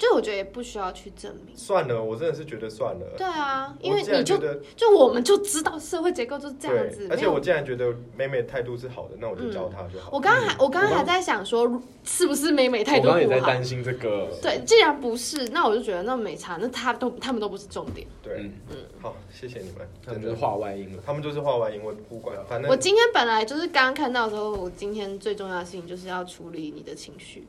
[0.03, 1.55] 就我觉得也不需要去证明。
[1.55, 3.05] 算了，我真的是觉得算了。
[3.17, 4.37] 对啊，因为你就
[4.75, 10.09] 就我们就知道社会结构就是这样子，而且我既然觉得妹妹态度是好的，那我就教她就好。
[10.11, 13.13] 我刚刚还我刚刚还在想说，是不是美美态度不好？
[13.13, 14.27] 刚刚也在担心这个。
[14.41, 18.05] 对，既然不是，那我就觉得那没差，那他都他们都不是重点。
[18.21, 21.01] 对，嗯，好，谢谢你们，他们就是真的，话外音了。
[21.05, 27.47] 他们就是话外音，我不管，反正我今天本来就是刚刚看到的时候，我今天最重要的事情就是要处理你的情绪。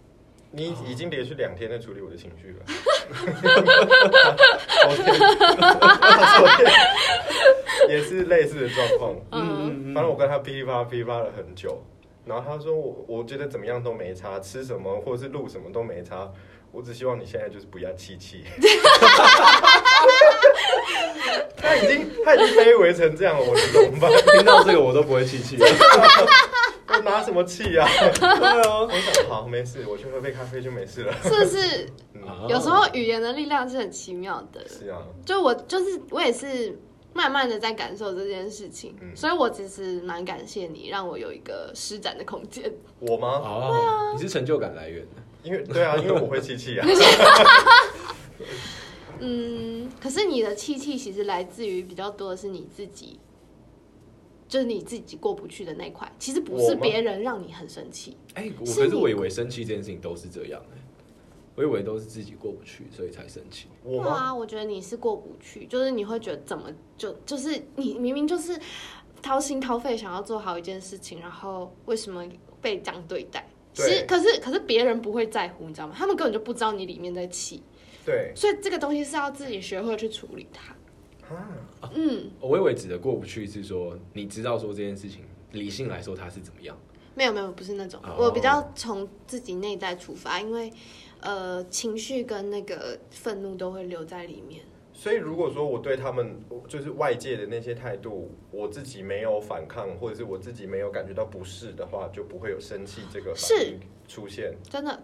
[0.56, 2.64] 你已经连续两天在处理我的情绪了。
[4.84, 5.04] 昨天，
[6.38, 6.70] 昨天
[7.88, 9.16] 也是类似的状况。
[9.32, 11.82] 嗯，反正我跟他噼里啪啦噼里啪啦了很久，
[12.24, 16.30] 然后他说我我觉得怎么样都没差，吃什么或者是录什么都没差，
[16.70, 18.44] 我只希望你现在就是不要气气。
[21.56, 24.08] 他已经他已经卑微成这样了，我能怎么办？
[24.36, 25.58] 听到这个我都不会气气。
[27.04, 27.86] 我拿什么气啊？
[28.18, 31.12] 对啊，我想好没事，我去喝杯咖啡就没事了。
[31.22, 31.86] 是不是？
[32.14, 34.66] 嗯，有时候语言的力量是很奇妙的。
[34.68, 36.78] 是啊，就我就是我也是
[37.12, 42.72] 慢慢的在感受这件事情，嗯所以我其实蛮感谢你，让我有一个施展的空间。
[43.00, 43.28] 我吗？
[43.44, 45.22] 哦，你是成就感来源的。
[45.42, 46.86] 因为对啊，因为我会气气啊。
[49.20, 53.18] 嗯，可是你的气气其实来自于比较多的是你自己，
[54.54, 58.16] 就是你自己过不去的那块，其实不是别人让你很生气。
[58.34, 60.78] 哎，我可是我以为生气这件事情都是这样哎，
[61.56, 63.66] 我以为都是自己过不去，所以才生气。
[63.82, 64.04] 我吗？
[64.04, 68.56] 对啊，我觉得你是过不去，就是你会觉得怎么就就是你明明就是
[69.20, 72.24] 掏心掏肺想要做好一件事情，然后为什么
[72.62, 73.44] 被这样对待？
[73.72, 75.96] 其对实可是可是别人不会在乎，你知道吗？
[75.98, 77.60] 他们根本就不知道你里面在气，
[78.06, 80.73] 对所以这个东西是要自己学会去处理它。
[81.80, 86.76] 啊，嗯，我以为指的过不去是说，你知道说这件事情理性来说它是怎么样，
[87.14, 90.72] 没有没有，不是那种，哦我比较从自己内在出发，因为
[91.20, 94.62] 呃情绪跟那个愤怒都会留在里面。
[94.96, 104.56] 所以如果说我对他们就是外界的那些态度，我自己没有反抗，或者是我自己没有感觉到不适的话，就不会有生气这个反应出现。
[104.70, 105.02] 真的，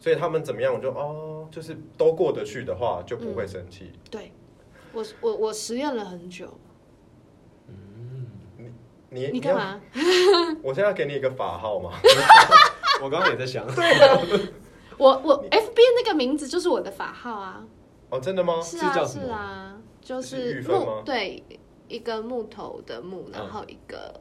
[0.00, 3.92] 所以他们怎么样，我就哦，就是都过得去的话，就不会生气。
[4.10, 4.32] 对
[4.96, 6.46] 我我我实验了很久。
[7.68, 8.26] 嗯
[9.10, 9.54] 你你你干？
[9.54, 9.80] 嘛？
[10.64, 11.92] 我现在要给你一个法号吗？
[13.02, 13.64] 我刚刚也在想，
[14.98, 17.64] 我我 FB 那个名字就是我的法号啊，
[18.10, 18.60] 哦，真的吗？
[18.62, 19.24] 是啊是叫什么？
[19.26, 21.42] 是啊，就是木对
[21.88, 24.18] 一个木头的木，然后一个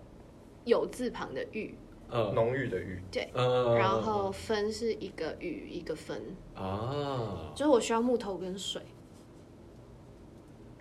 [0.66, 1.76] 有字旁的玉，
[2.10, 8.82] 呃浓郁的郁，对，呃然后分是一个雨一个分，啊，就是我需要木头跟水，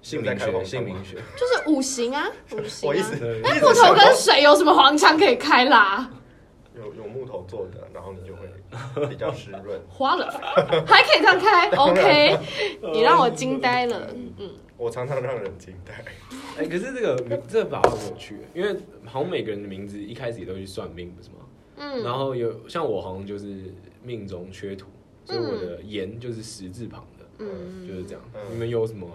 [0.05, 3.17] 姓名学，姓名学，就是五行啊，五行啊我一直。
[3.19, 6.11] 对一那木头跟水有什么黄腔可以开啦？
[6.77, 9.81] 有有木头做的，然后你就会比较湿润。
[9.89, 10.31] 花了，
[10.87, 12.39] 还可以这样开，OK？
[12.93, 16.05] 你让我惊呆了，嗯，我常常让人惊呆。
[16.59, 21.37] 哎，可是这个这个法很有趣，因为好像每个人的名字一开始也都去算命，不是吗？
[21.77, 24.87] 嗯然后有像我好像就是命中缺土，
[25.25, 28.23] 所以我的言就是十字旁的，嗯就是这样。
[28.35, 29.09] 嗯你们有什么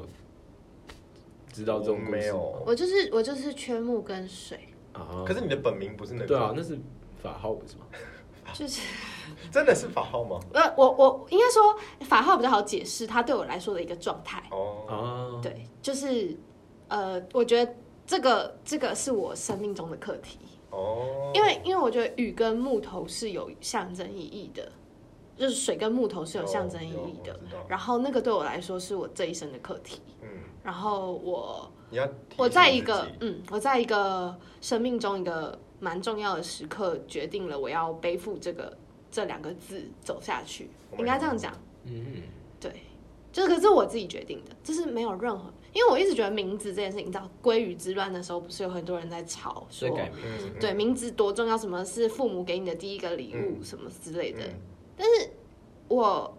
[1.51, 4.59] 知道这种故事我没有，我就是我就是缺木跟水，
[4.93, 5.23] 啊？
[5.25, 6.27] 可是你的本名不是那个？
[6.27, 6.79] 对啊，，那是
[7.21, 7.85] 法号不是吗？
[8.53, 8.81] 就是
[9.51, 10.39] 真的是法号吗？
[10.53, 11.75] 呃，我我应该说
[12.07, 14.43] 法号比较好解释，它对我来说的一个状态。
[14.51, 16.35] 哦，啊，对，就是
[16.88, 17.75] 呃，我觉得
[18.07, 20.39] 这个这个是我生命中的课题，
[20.71, 24.71] 哦，因为因为我觉得雨跟木头是有象征意义的，
[25.38, 27.39] 就是水跟木头是有象征意义的。
[27.67, 30.01] 然后那个对我来说是我这一生的课题。
[30.23, 30.28] 嗯，
[30.69, 38.77] 然后我你要我在一个嗯，我在一个生命中一个蛮重要的时刻，决定了我要背负这个
[39.10, 41.51] 这两个字走下去，Oh 应该这样讲。
[41.86, 42.21] 嗯，
[42.60, 42.84] 对，
[43.32, 53.63] 就是可是我自己决定的，这是没有任何，因为我一直觉得名字这件事情，你知道鲑鱼之乱的时候，不是有很多人在吵说，在改名字，嗯对，名字多重要，什么是父母给你的第一个礼物，嗯。
[53.63, 54.41] 什么之类的。
[54.97, 55.05] 嗯。
[55.88, 56.38] 我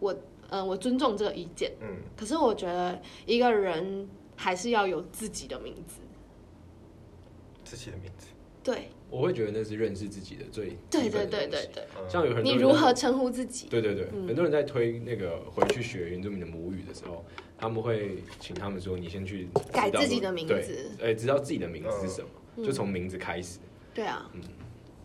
[0.00, 0.14] 我
[0.50, 6.00] 嗯、呃我尊重这个意见，嗯，可是我觉得一个人还是要有自己的名字，
[7.64, 8.26] 自己的名字，
[8.62, 13.66] 对我会觉得那是认识自己的最对对对对对，嗯像有很多你如何称呼自己？
[13.68, 17.24] 对对对，嗯很多人在推那个回去学原住民的母语的时候，
[17.58, 23.58] 他们会请他们说，你先去改自己的名字，哎，知道自己的名字是什么，嗯就从名字开始。
[23.92, 24.30] 对啊，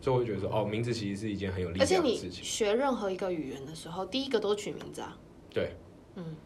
[0.00, 2.44] 所以我会觉得说，哦，名字其实是一件很有力而且你量的事情。
[2.44, 5.18] 学任何一个语言的时候，第一个都取名字啊，
[5.56, 5.74] 对，
[6.16, 6.36] 嗯，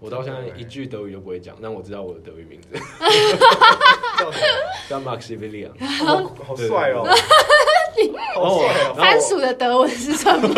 [0.00, 2.68] 我到现在一句德语都不会讲，但我知道我的德语名字
[4.18, 4.46] 叫什么？
[4.88, 5.86] 叫 Max i v i l i a n。
[5.86, 7.04] 好好帅哦，
[8.34, 10.48] 好帅哦，番薯的德文是什么？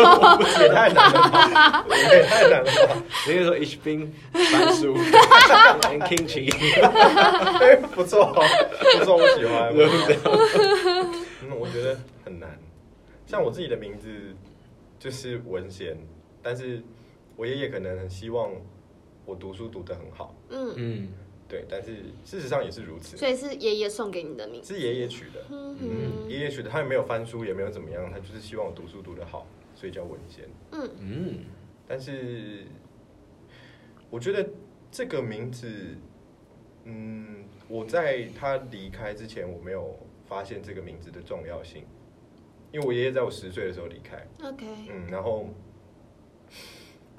[0.61, 2.95] 也太难了吧，也太难了吧，
[3.27, 4.95] 你可以说 Ich bin 番薯
[5.91, 6.49] and kimchi。
[7.59, 8.45] 哎，不错哦，
[8.97, 9.73] 不错，我喜欢。
[9.75, 12.57] 嗯，我觉得很难。
[13.27, 14.07] 像我自己的名字
[14.99, 15.97] 就是文贤，
[16.41, 16.81] 但是
[17.41, 18.51] 我爷爷可能很希望
[19.25, 21.07] 我读书读得很好，嗯，嗯，
[21.49, 24.75] 对，但是事实上也是如此，所以是爷爷送给你的名字。
[24.75, 25.43] 是爷爷取的。
[25.49, 30.47] 嗯爷爷取的，他也没有翻书，也没有怎么样，他就是希望我读书读得好，所以叫文贤。
[30.71, 30.89] 嗯。
[30.99, 31.39] 嗯，
[31.87, 32.63] 但是
[34.11, 34.47] 我觉得
[34.91, 35.67] 这个名字，
[36.83, 41.85] 嗯，我在他离开之前，我没有发现这个名字的重要性，
[42.71, 45.49] 因为我爷爷在我十岁的时候离开，，OK，嗯，然后，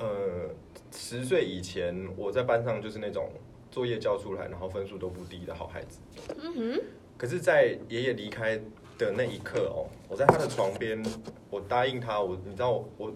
[0.03, 0.51] 呃，
[0.91, 3.31] 十岁以前我在班上就是那种
[3.71, 6.01] 作业交出来，然后分数都不低的好孩子。
[6.43, 6.81] 嗯哼，
[7.17, 8.57] 可是，在爷爷离开
[8.99, 11.01] 的那一刻哦，我在他的床边，
[11.51, 13.13] 我答应他，我你知道我我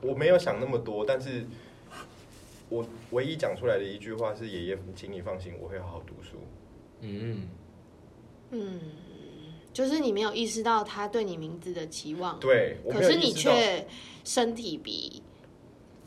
[0.00, 1.44] 我没有想那么多，但是
[2.70, 6.38] 我唯一讲出来的一句话是：爷爷，请你放心，我会好好读书。
[7.02, 7.48] 嗯，
[8.52, 8.80] 嗯，
[9.70, 13.86] 就是你没有意识到他对你名字的期望，对，可是你却
[14.24, 15.22] 身体比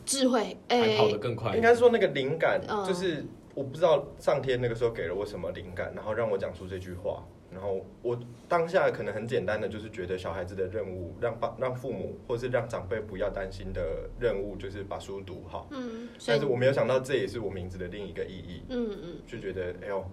[0.09, 1.55] 智慧，哎、还跑得更快。
[1.55, 7.23] 应该是说那个灵感，嗯就是我不知道上天那个时候给了我什么灵感，然后让我讲出这句话。
[7.51, 15.67] 然后我当下可能很简单的就是觉得小孩子的任务，让爸让父母或是让长辈不要担心的任务，就是把书读好。
[15.71, 20.03] 嗯，但是我没有想到这也是我名字的另一个意义，嗯嗯，就觉得哎呦，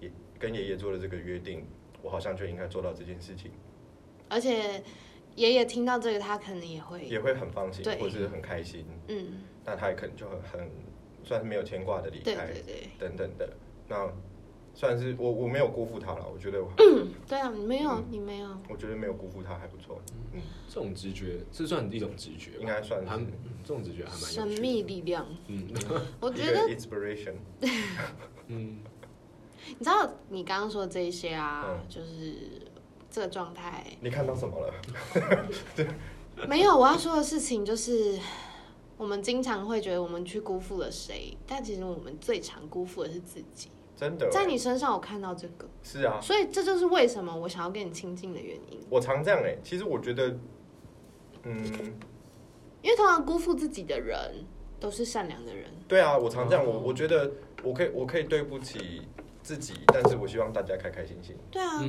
[0.00, 1.66] 也跟爷爷做了这个约定，
[2.02, 3.50] 我好像就应该做到这件事情，
[4.28, 4.82] 而且
[5.36, 7.98] 爷爷听到这个，他可能也会，也会很放心对。
[7.98, 8.84] 或是很开心。
[9.08, 10.70] 嗯，那他也可能就很很
[11.24, 12.46] 算是没有牵挂的离对开。
[12.46, 13.48] 对对对，等等的，
[13.88, 14.12] 那
[14.74, 16.70] 算是我我没有辜负他了，我觉得我
[17.28, 18.04] 对啊，你没有，嗯。
[18.10, 20.00] 你没有，我觉得没有辜负他还不错，
[20.32, 23.26] 嗯，这种直觉，这算一种直觉吧，应该算还是
[23.62, 24.82] 这种直觉还蛮神秘。
[24.82, 25.68] 力量，嗯。
[26.20, 27.34] 我觉得 inspiration，
[28.48, 28.78] 嗯，
[29.68, 31.86] 你知道你刚刚说的这一些啊，嗯。
[31.88, 32.61] 就是
[33.12, 35.46] 这个状态，你看到什么了？
[36.48, 38.18] 没有我要说的事情就是。
[38.98, 43.68] 我们经常会觉得我们去辜负了谁，但其实我们最常辜负的是自己。
[43.96, 48.78] 真的，在你身上，我看到这个，是啊，所以这就是为什么我想要跟你亲近的原因。
[48.88, 50.36] 我常这样哎、其实我觉得，
[51.42, 51.56] 嗯，
[52.80, 54.44] 因为通常辜负自己的人
[54.78, 55.64] 都是善良的人。
[55.88, 57.28] 对啊，我常这样，哦我我觉得
[57.64, 59.02] 我可以我可以对不起
[59.52, 61.84] 自己，但是我希望大家开开心心，对啊，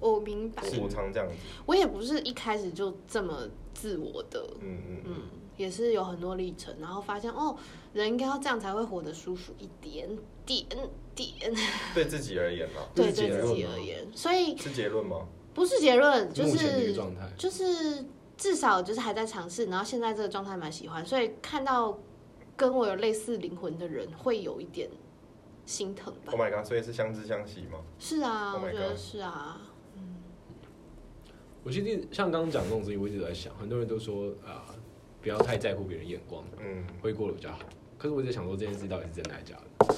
[0.00, 0.62] 我明白。
[0.78, 5.14] 我我常这样子，我也不是一开始就这么自我的，嗯嗯
[5.56, 7.56] 也是有很多历程，然后发现哦，
[7.92, 10.08] 人应该要这样才会活得舒服一点
[10.44, 10.66] 点。
[11.14, 11.30] 点。
[11.94, 15.28] 对自己而言嘛，对对自己而言，所以是结论吗？
[15.54, 18.04] 不是结论，就是状态，就是
[18.36, 21.96] 至少就是还在尝试，然后现在这个状态蛮喜欢，所以看到
[22.56, 24.90] 跟我有类似灵魂的人，会有一点
[25.66, 26.40] 心疼吧 Oh。
[26.40, 26.64] my god！
[26.66, 27.78] 所以是相知相惜吗？
[27.98, 29.60] 是啊，Oh 我觉得是啊。
[31.62, 34.66] 我其实像刚刚讲这种事情，我一直在想，很多人都说啊、
[35.22, 37.60] 不要太在乎别人眼光，嗯，会过得比较好。
[37.96, 39.94] 可是我一直在想说，这件事到底是真的还是假的？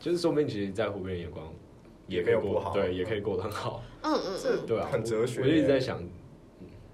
[0.00, 1.52] 就是说不定其实在乎别人眼光，
[2.08, 6.02] 也可以没有不好对，也可以过得很好，嗯嗯对啊，很哲学我我就一直在想，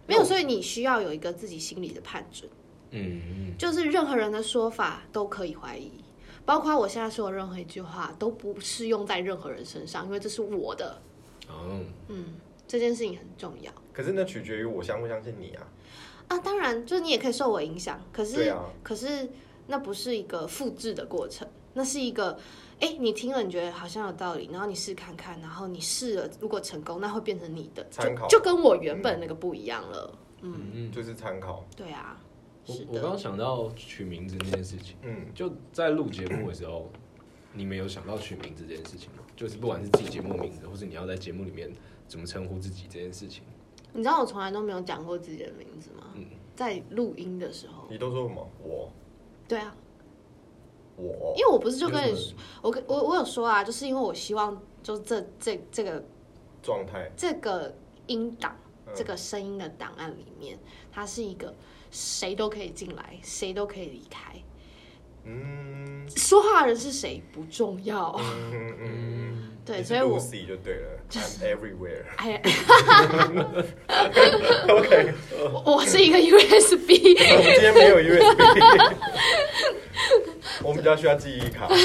[0.07, 2.51] 没有，所以你需要有一个自己心里的判准，
[2.91, 5.91] 嗯嗯，就是任何人的说法都可以怀疑，
[6.45, 11.01] 包括我现在说的任何一句话都不适用在任何人身上，因为这是我的，
[11.49, 12.35] 哦，嗯，
[12.67, 13.73] 这件事情很重要。
[13.93, 15.69] 可是那取决于我相不相信你啊。
[16.29, 16.39] 啊。
[16.39, 19.29] 当然，就是你也可以受我影响，可是、可是
[19.67, 22.39] 那不是一个复制的过程，那是一个，
[22.81, 28.27] 哎，你听了你觉得好像有道理，然后你试看看，然后你试了，如果成功，那会变成你的，参考。
[28.27, 30.19] 就就跟我原本那个不一样了。
[30.41, 31.65] 嗯，嗯，就是参考。
[31.77, 32.19] 对啊，
[32.67, 36.91] 我，我刚刚想到取名字这件事情，嗯，就在录节目的时候，
[37.53, 39.23] 你们有想到取名字这件事情吗？
[39.37, 41.73] 就是不管是自己节目名字，或是你要在节目里面
[42.07, 43.43] 怎么称呼自己这件事情，
[43.93, 46.09] 你知道我从来都没有讲过自己的名字吗？
[46.15, 48.47] 嗯在录音的时候，你都说什么？
[48.63, 48.93] 我
[49.49, 49.75] 对啊，
[50.97, 56.05] 我因为我不是就跟你我跟我我有说啊，就是因为我希望就这这这个
[56.63, 57.75] 状态，这个
[58.07, 58.55] 音档、
[58.87, 60.59] 嗯这个声音的档案里面，
[60.93, 61.55] 它是一个
[61.93, 64.33] 谁都可以进来，谁都可以离开，
[65.25, 68.13] 嗯说话的人是谁不重要。
[68.19, 72.03] 嗯嗯嗯，对，所以我 Lucy 就对了，I'm everywhere。
[72.17, 72.43] 哎，
[74.69, 75.15] OK，
[75.65, 78.25] 我 我是一个 USB，我们今天没有 USB。
[80.65, 81.69] 我们比较需要记忆卡。
[81.69, 81.77] 对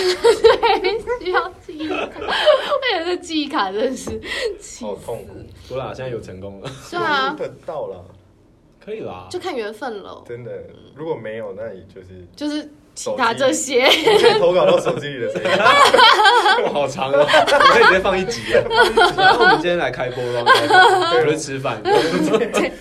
[1.24, 4.20] 需要记忆卡，为了这记忆卡真是。
[4.82, 5.34] 好痛苦。
[5.68, 8.04] 不啦，现在有成功了，是啊，得到了，
[8.88, 9.28] 可以啦。
[9.30, 10.52] 就看缘分了，真的。
[10.96, 13.86] 如果没有，那你就是就是其他这些。
[13.86, 15.50] 你可以投稿到手机里的声音。
[16.64, 18.64] 哇好长哦，我可以直接放一集啊。
[19.18, 20.46] 然后我们今天来开播了，
[21.22, 22.72] 不是吃饭，我们今天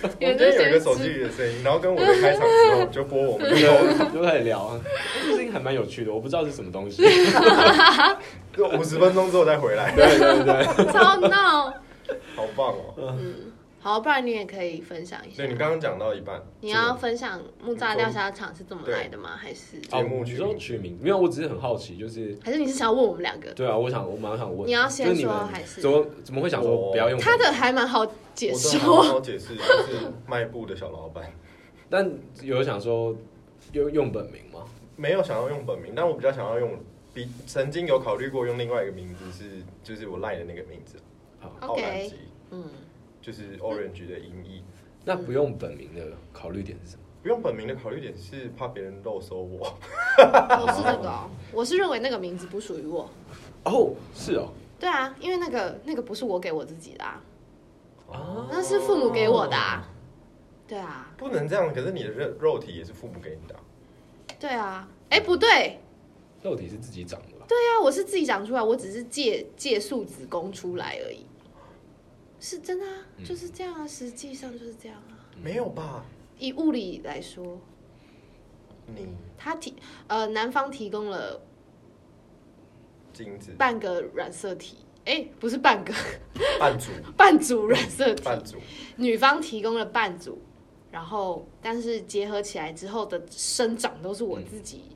[0.55, 3.67] 有一个手机里的声音，然后跟我的开场之后就播我们的就
[4.13, 4.79] 就开始聊啊。
[5.25, 7.03] 这声音还蛮有趣的，我不知道是什么东西。
[8.55, 9.93] 就五十分钟之后再回来。
[9.93, 11.73] 对对对，超闹。
[12.33, 12.95] 好棒哦！
[12.97, 13.35] 嗯，
[13.79, 15.47] 好，不然你也可以分享一下对。
[15.47, 19.37] 你刚刚讲到一半，你要分享木栅钓虾场是怎么来的吗？
[19.37, 21.17] 还是节目哦，你说取名没有？
[21.17, 23.51] 我只是很好奇，就是还是你是想要问我们两个？
[23.53, 27.19] 对啊，我想我蛮想问，你要先说还是怎么怎么会想说不要用？
[27.19, 31.31] 他的还蛮好解我说都好好解释， 就是卖布的小老板，
[31.89, 32.11] 但
[32.41, 33.15] 有想说
[33.73, 34.65] 用用本名吗？
[34.95, 36.75] 没有想要用本名，但我比较想要用，
[37.13, 40.97] 比曾经有考虑过用另外一个名字是，就是我赖的那个名字，
[41.39, 42.15] 好，奥兰 OK，吉，
[42.49, 42.63] 嗯，
[43.27, 44.63] 就是 Orange 的音译。
[45.03, 47.03] 那不用本名的考虑点是什么？
[47.21, 49.77] 不用本名的考虑点是怕别人漏搜我，
[50.17, 53.09] 我 是这个哦，我是认为那个名字不属于我。
[53.65, 54.47] 哦，是哦，
[54.79, 57.21] 对啊，因为那个那个不是我给我自己的啊，
[58.07, 59.89] 哦，那是父母给我的啊。
[60.65, 61.73] 对啊，不能这样。
[61.73, 63.59] 可是你的肉肉体也是父母给你的啊、
[64.39, 65.79] 对啊，哎，不对，
[66.41, 67.45] 肉体是自己长的吧？
[67.49, 71.25] 对啊，我是自己长出来，我只是借借宿子宫出来而已。
[72.39, 75.25] 是真的啊，就是这样啊，实际上就是这样啊。
[75.41, 76.05] 没有吧？
[76.39, 77.59] 以物理来说，
[78.87, 78.95] 嗯
[79.37, 79.75] 他提
[80.07, 81.41] 呃男方提供了
[83.13, 83.51] 精子。
[83.57, 85.93] 半个染色体，哎，不是半个，
[86.59, 86.91] 半组。
[87.17, 88.57] 半组染色体，半组，
[88.97, 90.39] 女方提供了半组，
[90.91, 94.95] 然后但是结合起来之后的生长都是我自己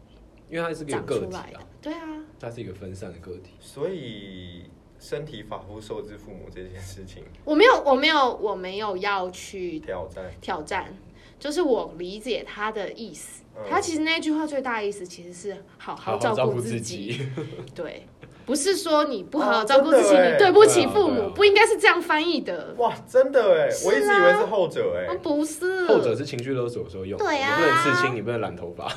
[0.50, 1.58] 因为它是一个长个体出来的。
[1.58, 3.52] 啊，，对啊，它是一个分散的个体。
[3.60, 4.70] 所以
[5.02, 10.96] 身体发肤受之父母这件事情我没有我没有我没有要去挑战，挑战，
[11.40, 13.42] 就是我理解他的意思。
[13.56, 13.64] 嗯。
[13.68, 17.20] 他其实那句话最大的意思其实是好好照照顾自己，
[17.74, 18.06] 对，
[18.46, 21.34] 不是说你不好好哦照顾自己，你对不起父母，对啊啊。
[21.36, 22.76] 不应该是这样翻译的。
[22.78, 23.74] 哇，真的哎，啊。
[23.86, 27.58] 我一直以为是后者哎嗯，，不是，后者是情绪勒索的时候用，对啊。
[27.58, 28.88] 你不能刺青，你不能染头发，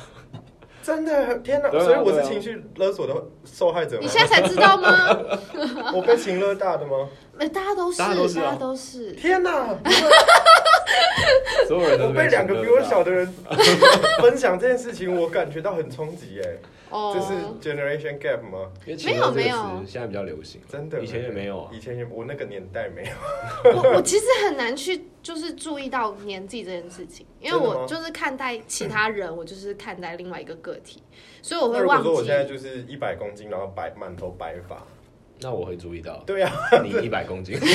[0.85, 1.67] 真的天哪！
[1.69, 4.07] 啊所以我是情绪勒索的受害者吗你？
[4.07, 5.17] 现在才知道吗？
[5.95, 7.09] 我被情勒大的吗？
[7.39, 9.11] 哎，大家都是，大家都是啊大家都是。
[9.13, 9.75] 天哪！
[11.67, 13.27] 所有人都我被两个比我小的人
[14.21, 16.57] 分享这件事情，我感觉到很冲击哎。
[16.91, 17.33] 哦，这是
[17.75, 18.71] generation gap 吗？
[18.85, 21.71] 因为情勒这个没有词现在比较流行，真的，以前也没有啊。
[21.73, 23.09] 以前也我那个年代没有。
[23.73, 31.01] 我我其实很难去就是注意到年纪这件事情，因为我就是看待其他人，我就是看待另外一个个体，
[31.41, 32.45] 所以我那会忘如果说我现在。
[32.45, 34.85] 就是一百公斤，然后白满头白发，
[35.41, 36.51] 那我会注意到，对呀、
[36.83, 37.57] 你一百公斤，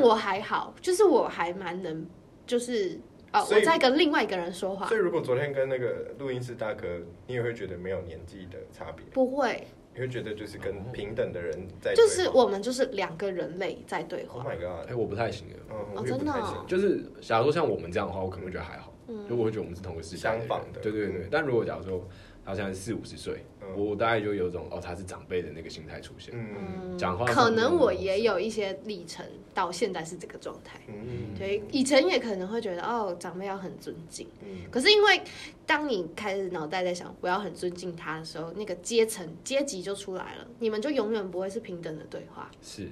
[0.00, 2.06] 但我还好，就是我还蛮能，
[2.46, 2.98] 就是
[3.32, 4.86] 呃，所以我在跟另外一个人说话。
[4.86, 6.86] 所，以如果昨天跟那个录音室大哥，
[7.26, 12.08] 你也会觉得没有年纪的差别，不会，你会觉得就是跟平等的人在对话？
[12.08, 14.50] 就是我们就是两个人类在对 Oh 话。
[14.50, 15.56] my god，哎，我不太行的。
[15.70, 16.34] 嗯，哦我也不真的哦。
[16.34, 16.66] 太行。
[16.66, 19.28] 就是假如说像我们这样的话，我可能会觉得还好，嗯。
[19.28, 20.40] 就我会觉得我们是同个世代人。
[20.40, 20.80] 相仿的。
[20.80, 21.28] 对对对。
[21.30, 22.06] 但如果假如说
[22.44, 26.34] 他现在四五十岁，嗯我大概就有种哦他是长辈的那个心态出现。
[26.34, 30.80] 嗯讲话可能我也有一些历程，到现在是这个状态。
[30.88, 34.26] 嗯对，以前也可能会觉得哦，长辈要很尊敬。
[34.42, 35.20] 嗯，可是因为
[35.66, 42.50] 当你开始脑袋在想我要很尊敬他的时候，那个阶层阶级就出来了，你们就永远不会是平等的对话。
[42.62, 42.88] 是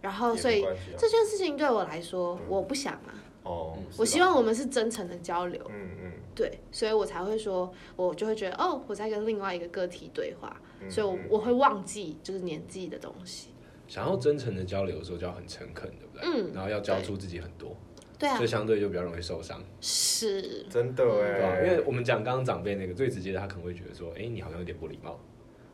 [0.00, 0.64] 然后，所以
[0.98, 6.01] 这件事情对我来说，我不想啊，哦，我希望我们是真诚的交流，嗯嗯
[6.34, 13.50] 对，所以我才会说，我就会觉得哦，我在跟另外一个个体对话，嗯，所以我我会忘记就是年纪的东西。
[13.88, 16.22] 想要真诚的交流的时候，就要很诚恳，对不对？
[16.24, 17.76] 嗯然后要交出自己很多，
[18.18, 21.04] 对啊所以，相对就比较容易受伤，是，真的？
[21.22, 25.20] 哎，因为我们讲刚刚长辈那个最直接的，他可能会觉得说，哎，你好像有点不礼貌，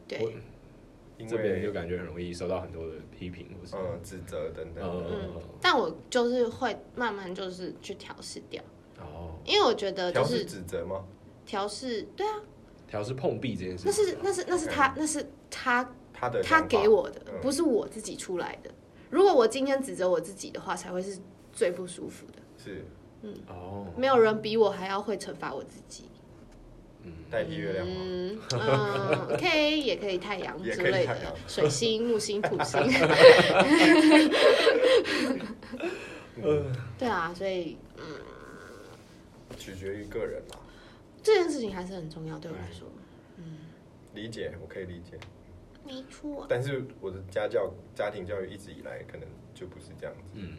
[0.09, 0.33] 对我，
[1.19, 4.85] 因这边就感觉很容易受到很多的批评，或是嗯指责等等，
[5.61, 8.61] 但我就是会慢慢就是去调试掉，
[9.01, 11.05] 哦，因为我觉得就是指责吗？
[11.47, 12.35] 调试，对啊，
[12.87, 18.71] 调试碰壁这件事情，那是那是那是他那是他他的他想法给我的嗯，不是我自己出来的。
[19.11, 21.19] 如果我今天指责我自己的话，才会是
[21.53, 22.43] 最不舒服的。
[22.63, 22.85] 是
[23.49, 26.05] 哦，没有人比我还要会惩罚我自己。
[27.05, 27.95] 嗯，代替月亮吗？
[28.01, 32.81] 嗯嗯，OK，也可以太阳也之类的可以太阳，水星、木星、土星。
[36.43, 37.79] 嗯，对啊，所以
[39.57, 40.59] 取决于个人啦。
[41.23, 42.87] 这件事情还是很重要，对我来说。
[44.15, 45.19] 理解，我可以理解。
[45.85, 50.23] 没错，但是我的家教、家庭教育一直以来可能就不是这样子。
[50.35, 50.57] 嗯，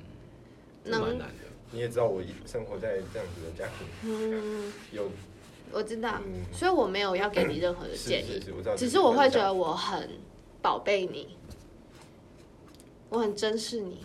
[0.86, 1.46] 蛮难的。
[1.72, 5.12] 你也知道，我一生活在这样子的家庭，嗯，有
[5.72, 8.40] 我知道，嗯，所以我没有要给你任何的建议。
[8.78, 10.10] 只是我会觉得我很
[10.62, 11.38] 宝贝你，
[13.10, 14.00] 我很珍视你。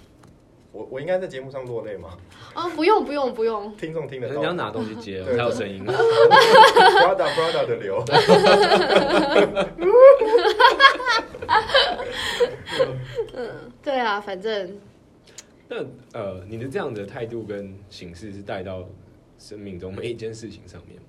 [0.74, 2.18] 我我应该在节目上落泪吗？
[2.56, 4.34] 哦，不用不用不用，听众听得到。
[4.34, 5.84] 你要拿东西接才有声音。
[5.86, 8.04] Prada Prada 的流。
[13.36, 14.80] 嗯对啊，反正
[15.68, 15.76] 那
[16.12, 18.84] 呃，你的这样的态度跟形式是带到
[19.38, 21.04] 生命中每一件事情上面吗？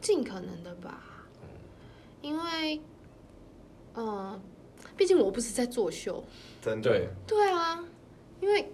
[0.00, 1.02] 尽可能的吧，
[2.20, 2.80] 因为，
[3.94, 4.40] 嗯、
[4.96, 6.22] 毕竟我不是在作秀。
[6.62, 6.90] 真的。
[6.90, 7.84] 对，对啊，
[8.40, 8.72] 因为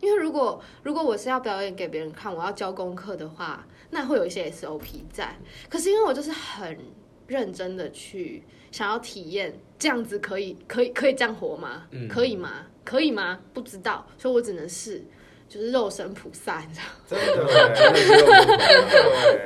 [0.00, 5.36] 因为如果如果我是要表演给别人看，我要交功课的话，那会有一些 SOP 在。
[5.68, 6.78] 可是因为我就是很
[7.26, 11.86] 认真的去想要体验，这样子可以可以可以这样活吗？
[11.90, 12.66] 嗯可以吗？
[12.84, 13.40] 可以吗？
[13.54, 15.02] 不知道，所以我只能试，
[15.48, 16.86] 就是肉身菩萨，你知道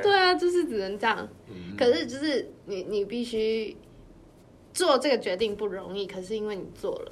[0.03, 1.27] 对啊，就是只能这样。
[1.47, 3.75] 嗯，可是就是你你必须
[4.73, 7.11] 做这个决定不容易，可是因为你做了，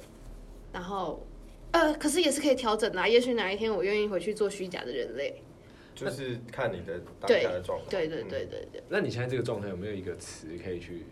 [0.72, 1.26] 然后
[1.72, 3.06] 呃，可是也是可以调整的、啊。
[3.06, 5.42] 也许哪一天我愿意回去做虚假的人类。
[5.94, 7.90] 就是看你的当下的状况。
[7.90, 11.04] 对对对对对，那你现在这个状态有没有一个词可以去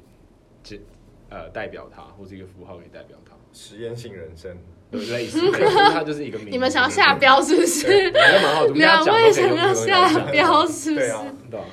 [0.63, 0.81] 这
[1.29, 3.33] 呃代表它，或者一个符号可以代表它？
[3.53, 4.57] 实验性人生，
[4.91, 6.51] 对类似，类似它就是一个名字。
[6.53, 8.11] 你们想要下标是不是？
[8.75, 11.07] 两位想要下标是不是？
[11.07, 11.67] 对啊对啊，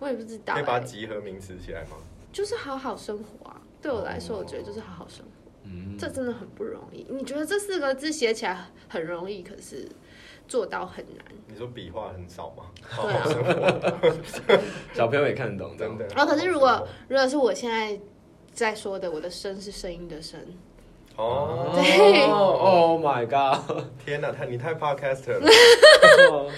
[0.00, 1.96] 我也不知道、可以把它欸，集合名词起来吗？
[2.32, 3.62] 就是好好生活啊。
[3.80, 5.30] 对我来说，我觉得就是好好生活，
[5.70, 7.06] 嗯，这真的很不容易。
[7.10, 8.56] 你觉得这四个字写起来
[8.88, 9.86] 很容易，可是
[10.48, 11.24] 做到很难。
[11.46, 12.64] 你说笔画很少吗？
[13.02, 14.58] 对啊好好生活，
[14.94, 16.06] 小朋友也看得懂，真的。
[16.16, 17.98] 然后可是如果如果是我现在
[18.52, 20.40] 在说的，我的声是声音的声，
[21.16, 23.84] 哦，对，Oh my god！
[24.04, 25.48] 天哪，太你太 podcaster 了，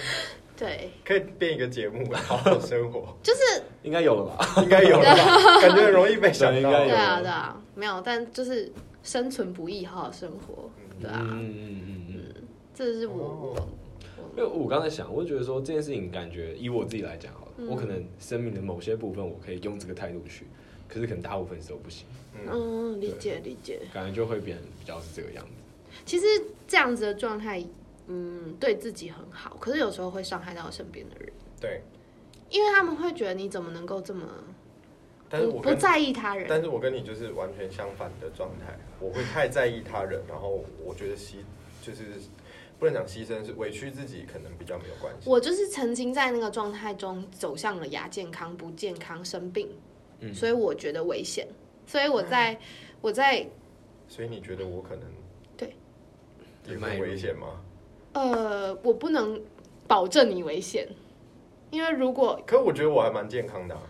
[0.55, 3.41] 对，可以变一个节目，好好生活，就是
[3.83, 4.61] 应该有了吧？
[4.63, 5.59] 应该有了吧？
[5.61, 6.53] 感觉很容易被想到。
[6.53, 8.71] 对应该有对啊对啊，没有，但就是
[9.03, 12.43] 生存不易，好好生活，对啊，嗯嗯嗯嗯。
[12.73, 13.67] 这是我哦。
[14.17, 17.67] 我因为我刚才想，我就觉得说这件事情，感觉以我自己来讲好了，嗯。
[17.67, 20.45] 我可能生命的某些部分，我可以用这个态度去，
[20.87, 22.05] 可是可能大部分时候不行，
[22.49, 22.99] 嗯。
[23.01, 23.81] 理解理解。
[23.93, 25.51] 感觉就会变成比较是这个样子。
[26.05, 26.25] 其实
[26.67, 27.63] 这样子的状态，
[28.07, 31.81] 嗯，对自己很好，可是有时候会伤害到身边的人，对，
[32.49, 34.25] 因为他们会觉得你怎么能够这么
[35.31, 41.35] 但是我不在意他人，但是我跟你就是完全相反的状态，我会太在意他人，然后我觉得牺
[41.81, 42.03] 就是
[42.77, 45.29] 不能讲牺牲，是委屈自己，可能比较没有关系。
[45.29, 49.69] 我就是曾经在那个状态中走向了亚健康、不健康、生病，
[50.19, 51.47] 嗯所以我觉得危险，
[51.85, 52.59] 所以我在
[52.99, 53.47] 我在
[54.09, 55.05] 所以你觉得我可能
[55.55, 55.73] 对
[56.67, 57.61] 也会危险吗？
[58.13, 59.41] 呃，我不能
[59.87, 60.89] 保证你危险，
[61.69, 63.81] 因为如果可我觉得我还蛮健康的、啊。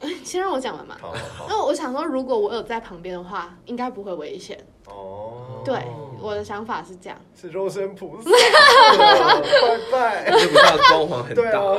[0.24, 0.96] 先让我讲完嘛。
[1.00, 1.46] 好好好。
[1.48, 4.58] 那我想说，如果我有在旁边的话，应该不会危险。
[4.86, 5.82] 哦，对，
[6.20, 7.18] 我的想法是这样。
[7.34, 10.30] 是肉身菩萨，拜拜。
[10.30, 11.76] 这不叫光环很大，对啊，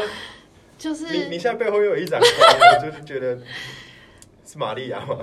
[0.77, 2.31] 就是你你现在背后又有一盏光，
[2.81, 3.37] 我就是觉得
[4.45, 5.17] 是玛利亚吗？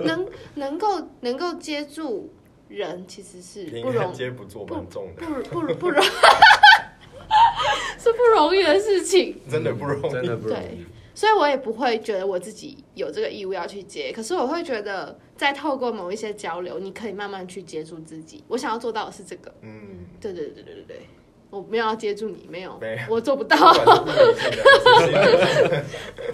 [0.00, 2.32] 能能够能够接住
[2.68, 6.02] 人，其实是平不容安接不住，蛮重的，不不不容，
[7.98, 9.38] 是不容易的事情。
[9.50, 10.12] 真的不容易。
[10.12, 10.86] 真的不容易。
[11.16, 18.44] 所以我也不会觉得我自己有这个义务要去接，可是我会觉得，在透过某一些交流，你可以慢慢去接触自己。
[18.48, 19.50] 我想要做到的是这个。
[19.62, 21.00] 嗯，对对对对对对，
[21.48, 23.56] 我没有要接住你，没有，没有我做不到。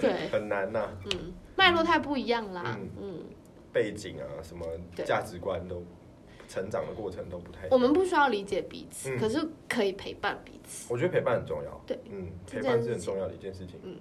[0.01, 0.89] 对， 很难呐。
[1.05, 2.77] 嗯，脉络太不一样啦。
[2.77, 3.23] 嗯嗯，
[3.71, 5.81] 背景啊，什么对价值观都，
[6.49, 7.69] 成长的过程都不太一样。
[7.71, 10.91] 我们不需要理解彼此，嗯可是可以陪伴彼此。
[10.91, 11.81] 我觉得陪伴很重要。
[11.87, 13.79] 对，嗯，陪伴是很重要的一件事情。
[13.83, 13.95] 嗯，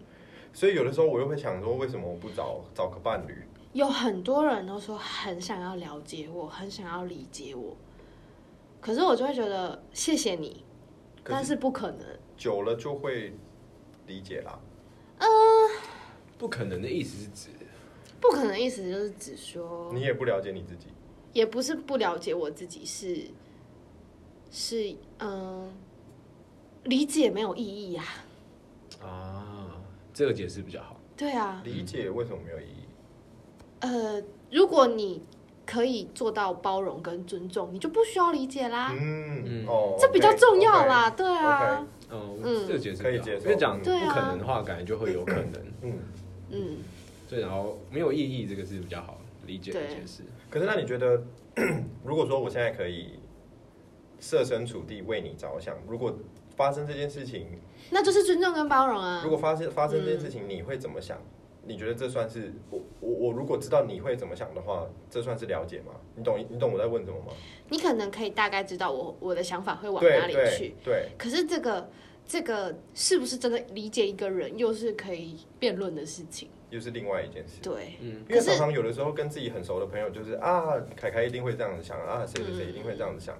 [0.53, 3.45] 所以有的时候我又会想说，为什么我不找找个伴侣？
[3.73, 7.77] 有很多人都说很想要了解我，很想要理解我，
[8.81, 10.65] 可是我就会觉得谢谢你，
[11.17, 12.07] 是但是不可能。
[12.37, 13.33] 久了就会
[14.07, 14.59] 理解啦。
[16.37, 17.51] 不可能的意思是指，
[18.21, 20.89] 不可能，意思就是指说你，也不了解你自己。
[21.33, 23.31] 也不是不了解我自己，是
[24.51, 25.73] 是嗯、
[26.83, 28.05] 理解没有意义啊。
[29.01, 29.42] 啊，
[30.13, 30.97] 这个解释比较好。
[31.17, 32.87] 对啊，理解为什么没有意义？
[33.81, 35.23] 呃，如果你
[35.65, 41.11] 可以做到包容跟尊重，你就不需要理解啦，嗯嗯哦，这比较重要啦。
[41.11, 45.53] 对啊，哦，嗯这个解释可以接受因为讲不可能的话，感觉就会有可能。
[45.83, 45.99] 嗯，
[46.51, 46.77] 嗯，
[47.29, 50.23] 所以然后没有意义，这个是比较好理解的解释。
[50.51, 51.23] 可是那你觉得，
[52.05, 53.21] 如果说我现在可以
[54.21, 56.15] 设身处地为你着想，如果
[56.57, 57.47] 发生这件事情，
[57.91, 59.31] 那就是尊重跟包容啊如。
[59.31, 61.19] 果发生发生这件事情，你会怎么想？
[61.65, 65.93] 你觉得这算是我我我如果知道你会怎么想的话，这算是了解吗？
[66.17, 67.33] 你懂你懂我在问什么吗？
[67.69, 71.89] 你可能可以大概知道我我的想法会往哪里去对，对，可是这个
[72.27, 76.49] 这个是不是真的理解一个人，又是可以辩论的事情。
[76.71, 77.61] 又是另外一件事。
[77.63, 83.39] 对，嗯，因为常常有的时候跟自己很熟的朋友，就是啊，凯凯一定会这样子想啊，谁谁谁一定会这样子想，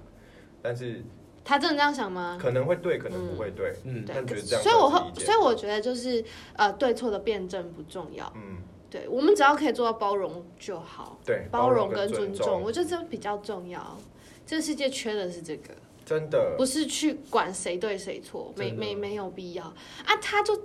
[0.61, 1.03] 但是
[1.43, 2.37] 他真的这样想吗？
[2.41, 3.73] 可能会对，可能不会对。
[3.83, 6.23] 嗯，对但觉得这样所以我会所以我觉得就是
[6.55, 8.31] 呃，对错的辩证不重要。
[8.35, 8.57] 嗯，
[8.89, 13.97] 对我们只要可以做到包容就好，对，包容跟跟尊重，重，我觉得这比较重要。
[14.45, 15.73] 这个世界缺的是这个，
[16.05, 20.15] 真的不是去管谁对谁错，没没没有必要啊！
[20.21, 20.57] 他就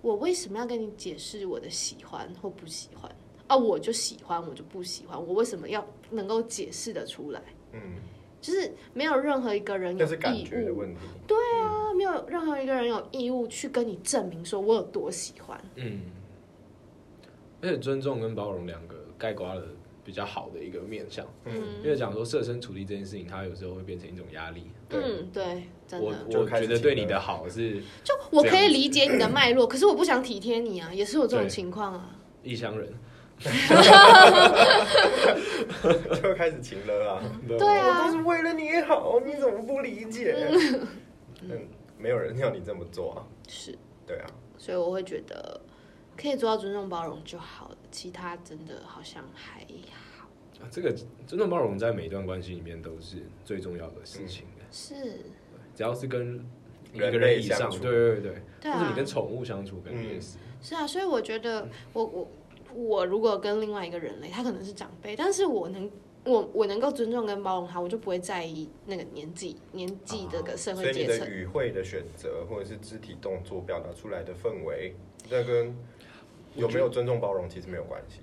[0.00, 3.10] 我为什么要跟你解释我的喜欢或不喜欢
[3.46, 3.56] 啊？
[3.56, 7.40] 我就喜欢，我就不喜欢，我为什么要能够解释的出来？
[7.72, 7.80] 嗯，
[8.44, 11.00] 就是没有任何一个人有那是感义务觉的问题。
[11.62, 15.58] 啊，没有任何一个人有义务去跟你证明说我有多喜欢。
[15.76, 16.02] 嗯，
[17.62, 19.62] 而且尊重跟包容两个概括了
[20.04, 24.64] 比较好的一个面向，嗯，因为讲说设身处地这件事情，它有时候会变成一种压力。
[24.90, 32.10] 对嗯，对，真我的，我觉得对你的好是就我可以理解你的脉络，可是我不想体贴你啊，也是有这种情况啊。
[32.42, 32.92] 异乡人，
[36.22, 37.22] 就开始情了啊！
[37.46, 40.34] 对我啊都是为了你好，你怎么不理解？
[41.42, 41.68] 嗯，
[41.98, 43.26] 没有人要你这么做啊。
[43.48, 43.76] 是，
[44.06, 44.26] 对啊，
[44.56, 45.60] 所以我会觉得
[46.16, 49.60] 可以做到尊重包容就好了，其他真的好像还
[49.92, 50.28] 好。
[50.60, 50.90] 啊这个
[51.26, 54.46] 尊重包容在每一段关系里面都是最重要的事情。
[54.70, 54.94] 是，
[55.74, 56.42] 只要是跟
[56.92, 60.38] 一个人类人以上，相处对对对，对啊或者你跟宠物相处，肯定也嗯是。
[60.62, 62.28] 是啊，所以我觉得我我
[62.74, 65.90] 我如果跟另外一个人类，他可能是长辈，但是我能。
[66.26, 71.30] 我我能够尊重跟包容他，我就不会在意那个年纪年纪这个社所以你的会阶层。
[71.30, 74.94] 语汇的选择，或者是肢体动作表达出来的氛围，
[75.28, 75.76] 那跟
[76.56, 78.20] 有没有尊重包容其实没有关系。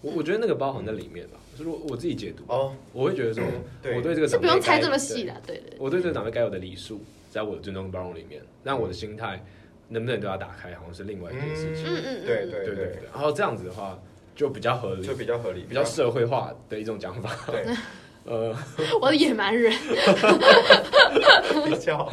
[0.00, 3.44] 我我觉得那个包含在里面吧，就是我我自己解读，哦，我会觉得说，
[3.82, 5.78] 对我对这个是长辈该不用猜这么细对啦，对对对。
[5.78, 9.44] 我对这个长辈该有的礼数，在我的尊重包容里面，让我的心态
[9.88, 11.84] 能不能对他打开，好像是另外一件事情。
[11.86, 13.98] 嗯嗯嗯对对对对然后这样子的话
[14.34, 17.30] 就比较合理，就比较合理，比较社会化的一种讲法。
[17.46, 17.64] 对，
[18.24, 18.56] 呃，
[19.00, 19.72] 我的野蛮人，
[21.66, 22.10] 比较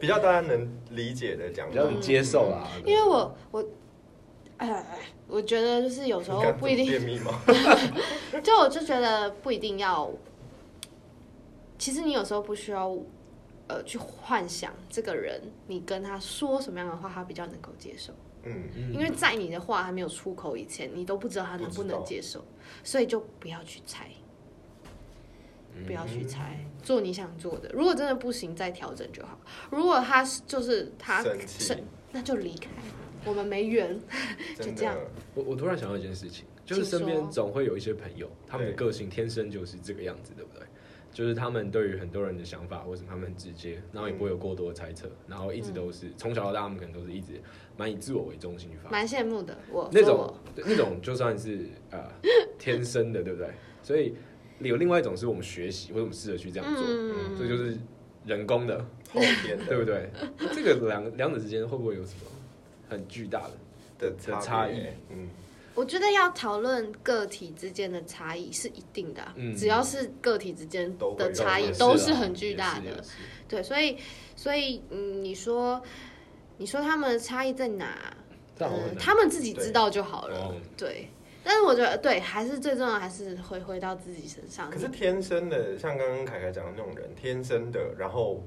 [0.00, 1.72] 比较大家能理解的讲法。
[1.72, 2.66] 比较能接受啦。
[2.76, 3.64] 嗯因为我我，
[4.56, 4.84] 哎，
[5.28, 7.32] 我觉得就是有时候不一定便秘吗？
[8.42, 10.10] 就我就觉得不一定要，
[11.78, 12.96] 其实你有时候不需要，
[13.66, 18.12] 呃，去幻想这个人，你跟他说什么样的话，他比较能够接受。
[18.42, 22.44] 嗯，因为在你的话还没有出口以前，你都不知道他能不能接受，
[22.82, 24.10] 所以就不要去猜，
[25.74, 27.70] 嗯不要去猜，做你想做的。
[27.72, 29.40] 如果真的不行，再调整就好。
[29.70, 31.74] 如果他是就是他生气，
[32.12, 32.68] 那就离开，
[33.24, 33.98] 我们没缘。
[34.60, 34.94] 就这样，
[35.34, 40.66] 我我突然想到一件事情，就是身边总会有一些朋友，他们的个性天生就是这个样子，对不对？
[41.14, 47.40] 就是他们对于很多人的想法，或者他们很直接，然后也不会有过多的猜测，然后一直都是从小到大，他们可能都是一直
[47.76, 48.92] 蛮以自我为中心去发展。
[48.92, 52.10] 蛮羡慕的，我那种那种就算是呃
[52.58, 53.48] 天生的，对不对？
[53.82, 54.14] 所以
[54.58, 57.78] 有另外一种是我们学习或者我们试着去这样做，嗯这就是
[58.26, 58.78] 人工的，
[59.12, 60.10] 后天的对不对？
[60.52, 62.20] 这个两两者之间会不会有什么
[62.88, 63.50] 很巨大的？
[63.96, 64.80] 的差异？
[65.10, 65.28] 嗯，
[65.74, 73.02] 我觉得要讨论个体之间的差异是一定的啊、嗯只要是个体之间的差异都是啊很巨大的。
[73.48, 73.98] 对，所以
[74.36, 75.82] 所以嗯，你说
[76.58, 78.14] 你说他们的差异在哪？
[78.60, 80.38] 嗯，他们自己知道就好了。
[80.38, 81.08] 哦对，
[81.42, 84.70] 但是我觉得对，还是最重要，还是回回到自己身上。
[84.70, 88.44] 可是天生的，像刚刚凯凯讲的那种人，天生的，然后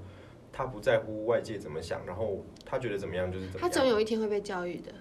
[0.54, 3.62] 他不在乎外界怎么想，然后他觉得怎么样就是怎么样。
[3.62, 4.94] 他总有一天会被教育的。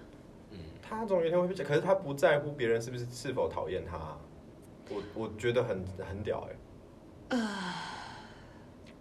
[0.87, 4.17] 他总有一天会被，可是他不在乎别人是不是是否讨厌他。
[4.89, 6.47] 我我觉得很很屌
[7.29, 7.37] 哎、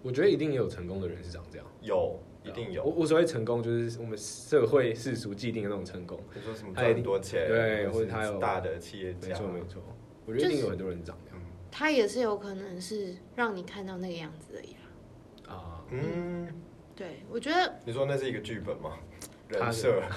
[0.02, 2.82] 我觉得一定也有成功的人是长这样，有一定有。
[2.82, 6.18] 我我所谓成功，就是我们社会世俗既定的那种成功。
[6.34, 9.80] 你说什么赚很多钱，对或者他有大的企业家没家，错没错，
[10.24, 14.76] 我觉得一定有很多人长这样他也是有可能是让你看到那个样子的呀。
[15.46, 15.84] 啊。
[15.90, 16.48] 嗯，
[16.96, 18.98] 对，我觉得你说那是一个剧本吗？
[19.50, 20.08] 他人设，啊，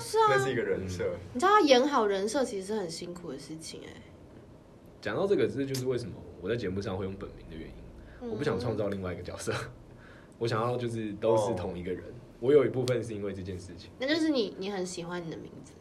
[0.00, 1.04] 是啊， 那是一个人设。
[1.34, 4.02] 你知道演好人设其实是很辛苦的事情哎、
[5.00, 7.74] 讲到这个，这就是为什么我在节目上会用本名的原因。
[8.22, 9.52] 嗯我不想创造另外一个角色，
[10.38, 12.02] 我想要就是都是同一个人。
[12.40, 15.72] 我有一部分是因为这件事情，那就是你你很喜欢你的名字，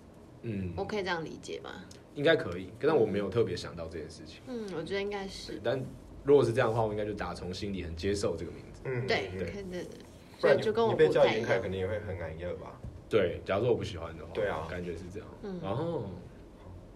[0.44, 1.72] 嗯，我可以这样理解吗？
[2.14, 4.42] 应该可以，但我没有特别想到这件事情。
[4.48, 5.84] 嗯，我觉得应该是但
[6.24, 8.82] 如果是这样的话，我应该就打从心里很接受这个名字。
[8.86, 9.84] 嗯，对，对，对，对
[10.40, 11.60] 不然你所以就跟我你被不太一样叫严凯，。
[11.60, 12.80] 肯定也会很挨饿吧？
[13.10, 15.28] 对，假如说我不喜欢的话，对啊感觉是这样。
[15.44, 16.04] 嗯然后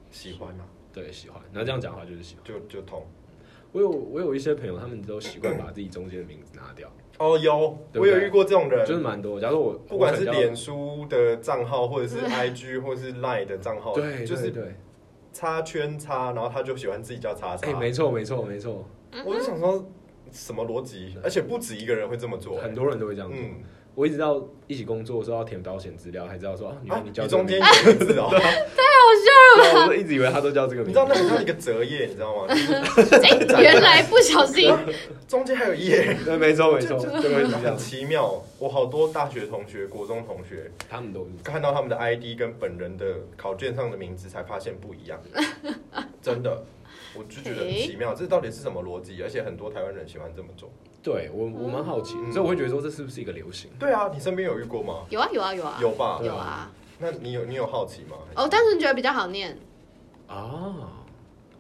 [0.09, 2.43] 喜欢啊，对喜欢，那这样讲话就是喜欢。
[2.43, 3.05] 就就痛。
[3.71, 9.39] 我有我有一些朋友，他们都习惯把自己中间的名字拿掉，哦，有，对不对我有遇过这种人，就是蛮多。
[9.39, 14.75] 假如说我不管是脸书的账号，或者是 IG，或是 Line 的账号，对，就是对对，
[15.31, 17.65] 叉圈叉，然后他就喜欢自己叫叉叉。
[17.71, 18.83] 哎，没错没错没错，
[19.25, 19.89] 我就想说，
[20.33, 21.15] 什么逻辑？
[21.23, 22.57] 而且不止一个人会这么做。
[22.57, 23.39] 很多人都会这样做。
[23.39, 30.87] 嗯，我一直到一起工作的时候要填保险资料，才知道说啊，原来啊，你叫你这个名中间有个字哦，对啊，我一直以为他都叫这个名字。
[30.91, 32.45] 你知道那很像一个折页，你知道吗？
[32.49, 34.73] 哎， 原来不小心，
[35.27, 37.77] 中间还有页，对，没错没错，就就会是这样很。
[37.77, 38.41] 奇妙。
[38.59, 45.19] 我好多大学同学、国中同学他们都是看到他们的 ID 跟本人的考卷上的名字，才发现不一样。
[46.21, 46.63] 真的，
[47.15, 49.21] 我就觉得很奇妙，这到底是什么逻辑？
[49.21, 50.71] 而且很多台湾人喜欢这么做。
[51.03, 53.71] 对我我蛮好奇所以我会觉得说这是不是一个流行？
[53.79, 55.05] 对啊，你身边有遇过吗？
[55.09, 56.19] 有啊有啊有啊有吧？
[56.23, 56.71] 有啊。
[56.99, 58.17] 那你有你有好奇吗？
[58.35, 59.57] 哦，单纯觉得比较好念，
[60.27, 61.03] 啊，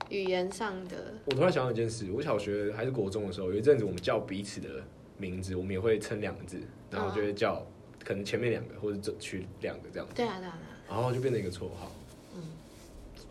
[0.09, 1.15] 语言上的。
[1.25, 4.69] 我突然想到一件事，我小学还是国中的时候，有一阵子我们叫彼此的
[5.17, 6.59] 名字，我们也会称两个字，
[6.91, 7.65] 然后就会叫
[8.05, 10.77] 可能前面两个或者这取两个这样，对啊对啊对啊。
[10.87, 11.91] 然后就变成一个绰号。
[12.35, 12.41] 嗯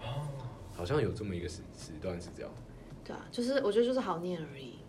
[0.03, 0.27] 哦
[0.75, 2.51] 好像有这么一个时时段是这样。
[3.05, 4.80] 对啊，就是我觉得就是好念而已。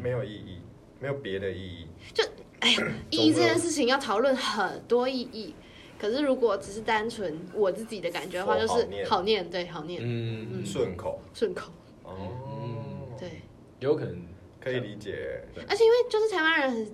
[0.00, 0.58] 没有意义，
[1.00, 1.86] 没有别的意义。
[2.12, 2.22] 就
[2.60, 2.74] 哎
[3.10, 5.54] 意义这件事情要讨论很多意义，
[5.98, 11.72] 可是如果只是单纯我自己的感觉的话，就哦好念是好念，对，好念，嗯，嗯顺口顺口，
[12.04, 13.30] 哦，对。
[13.80, 14.14] 有可能
[14.60, 15.42] 可以理解。
[15.66, 16.86] 而且因为就是台湾人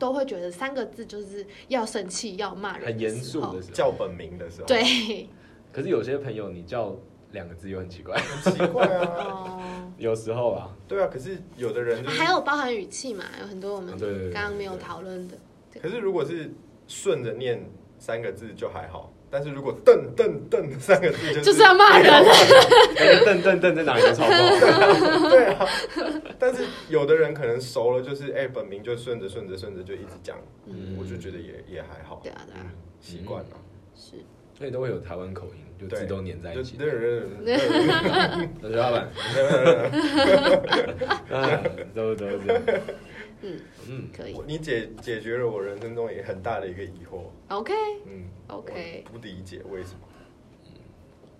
[0.00, 3.62] 都会觉得三个字就是要生气要骂人，很严肃的。
[3.62, 3.72] 时候。
[3.72, 5.28] 叫本名的时候，，对，
[5.72, 6.96] 可是有些朋友你叫
[7.34, 9.02] 两个字又很奇怪，很奇怪啊。
[9.18, 9.60] 哦，
[9.98, 15.36] 有时候啊，对啊，可是有的人就是还，有包含语气嘛，有很多我们啊对对对对刚刚没有讨论的。
[15.82, 16.50] 可是如果是
[16.86, 17.62] 顺着念
[17.98, 22.06] 三个字就还好，但是如果瞪瞪瞪三个字就是就是要骂人
[22.94, 25.28] 那个瞪瞪瞪在哪里都超不好。
[25.28, 25.66] 对啊，
[26.38, 32.66] 但是有的人可能熟了，就是哎、本名就顺着顺着顺着就一直讲，嗯我就觉得也也还好，对啊，对啊，
[33.00, 33.50] 习惯了。
[33.96, 34.12] 是。
[34.56, 36.76] 所以都会有台湾口音，就字都粘在一起。
[36.76, 37.58] 对 对对
[38.62, 39.08] 大家老板，
[41.40, 41.62] 啊，
[41.94, 42.62] 都都这样。
[43.42, 47.74] 嗯嗯，可以你解解决了我人生中也很大的一个疑惑，，OK，
[48.06, 49.98] 嗯 OK 不理解为什么，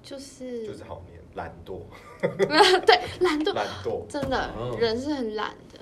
[0.02, 1.80] 就是就是好念，懒惰，
[2.20, 4.06] 对懒惰，懒惰。
[4.06, 5.78] 真的哦人是很懒的。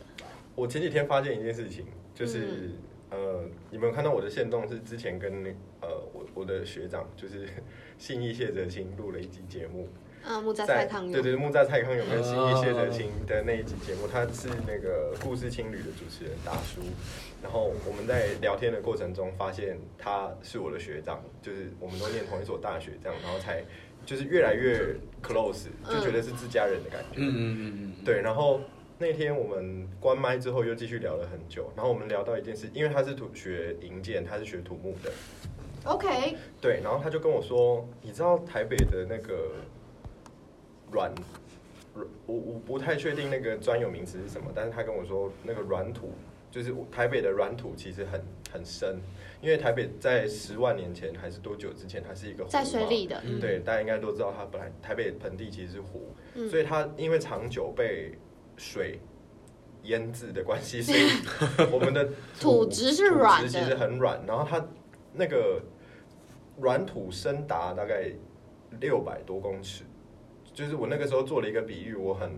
[0.55, 2.71] 我前几天发现一件事情，就是、
[3.11, 5.51] 嗯呃，你们有看到我的线动是之前跟那
[5.83, 7.47] 呃我我的学长就是
[7.99, 9.89] 信义谢哲清录了一集节目，
[10.25, 12.89] 嗯，木扎在蔡康永，对对木栅蔡康永跟信义谢哲哦。
[12.91, 16.81] 清的那一集节目，他是那个故事青旅的主持人大叔，
[17.43, 23.63] 然后我们在聊天的过程中发现他是我的学长，就是我们都念同一所大学这样，然后才
[24.05, 27.19] 就是越来越 close，就觉得是自家人的感觉。
[27.19, 28.61] 嗯嗯嗯嗯，对，然后
[28.99, 35.13] 那天我们关麦之后又继续聊了很久，然后我们聊到一件事，因为他是土学营建，他是学土木的，
[35.85, 39.53] ，OK，对，然后他就跟我说，你知道台北的那个
[40.91, 41.13] 软，
[41.95, 46.13] 软我我不太确定那个专有名词是什么，但是他跟我说那个软土，
[46.51, 48.23] 就是台北的软土其实很
[48.53, 49.01] 很深，
[49.41, 53.41] 因为台北在十万年前还是多久之前，它是一个湖在水嘛里的，嗯。
[53.41, 56.49] 对，大家应该都知道，它本来台北盆地其实是湖，嗯。
[56.49, 58.13] 所以它因为长久被
[58.57, 59.01] 水
[59.85, 61.09] 腌制的关系，所以
[61.73, 62.09] 我们的
[62.39, 64.65] 土质是软其实很软，然后它
[65.15, 65.61] 那个
[66.59, 68.11] 软土深达大概
[68.81, 69.85] 六百多公尺，
[70.53, 72.31] 就是我那个时候做了一个比喻，我很。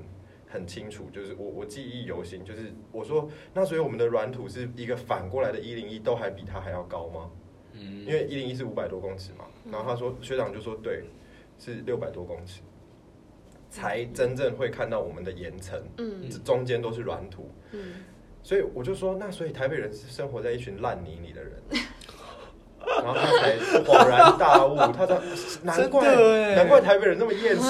[0.46, 7.28] 很清楚，就是我我记忆犹新，就是我说，那所以我们的软土是一个反过来的一零一都还比它还要高吗？
[7.72, 8.06] 嗯。
[8.06, 11.02] 因为一零一是五百多公尺嘛，然后他说学长就说对，
[11.58, 12.62] 是六百多公尺，
[13.68, 16.30] 才真正会看到我们的岩层，嗯。
[16.30, 18.04] 这中间都是软土，嗯，
[18.44, 21.60] 所以我就说，那所以台北人是生活在一群烂泥里的人，
[23.04, 25.20] 然后他才恍然大悟，他说
[25.62, 26.16] 难怪
[26.54, 27.62] 难怪台北人那么厌世，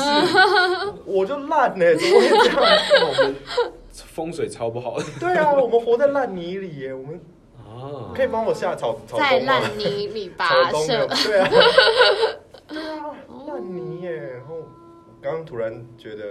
[1.04, 2.56] 我就烂呢、怎么会这样？
[3.08, 3.34] 我们
[3.92, 7.20] 风水超不好的对啊，我们活在烂泥里耶，我们
[7.58, 9.58] 啊可以帮我下草草在东吗？
[9.60, 11.50] 烂泥里草跋东没有涉，对啊，
[12.68, 13.10] 对啊，
[13.48, 14.12] 烂泥耶。
[14.34, 14.54] 然后
[15.20, 16.24] 刚刚突然觉得，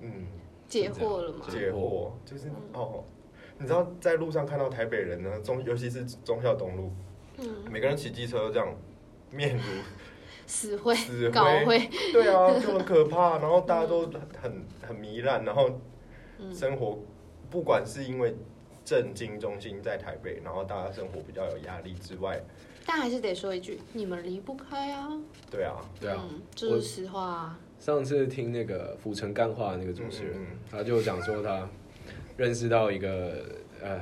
[0.00, 0.26] 嗯，
[0.68, 1.46] 解惑了吗？
[1.48, 3.02] 解惑就是哦，
[3.58, 6.92] 你知道在路上看到台北人呢，中尤其是中孝东路，
[7.38, 8.74] 嗯，每个人骑机车这样，
[9.30, 9.62] 面如
[10.46, 13.38] 死灰死搞灰会，对啊，就很可怕。
[13.38, 14.02] 然后大家都
[14.40, 15.80] 很很糜烂，然后
[16.38, 16.98] 嗯生活
[17.50, 18.34] 不管是因为
[18.84, 22.40] 政经中心在台北，然后大家生活比较有压力之外，
[22.86, 25.10] 但还是得说一句，你们离不开啊。
[25.50, 27.58] 对啊，对啊，嗯，这是实话啊。
[27.80, 31.68] 上次听那个府城干话的那个主持人，嗯嗯嗯他就讲说他
[32.36, 33.44] 认识到一个
[33.82, 34.00] 呃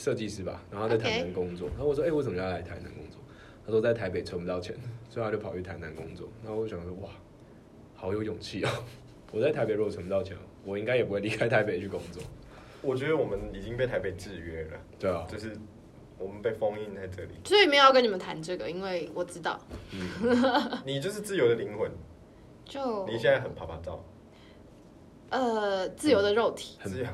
[0.00, 1.68] 设计师吧，然后他在台南工作。
[1.68, 3.20] 然后我说，哎、为什么要来台南工作？
[3.66, 4.74] 他说在台北存不到钱，
[5.10, 6.26] 所以他就跑去台南工作。
[6.42, 7.10] 然后我想说，哇，
[7.94, 8.68] 好有勇气哦！
[9.30, 10.34] 我在台北如果存不到钱，
[10.64, 12.22] 我应该也不会离开台北去工作。
[12.80, 15.54] 我觉得我们已经被台北制约了，对啊，就是
[16.18, 17.34] 我们被封印在这里。
[17.44, 19.60] 所以没有要跟你们谈这个，因为我知道，
[20.86, 21.90] 你就是自由的灵魂，
[22.64, 24.02] 就你现在很啪啪照，
[25.28, 26.78] 呃自由的肉体。
[26.80, 27.06] 很自由。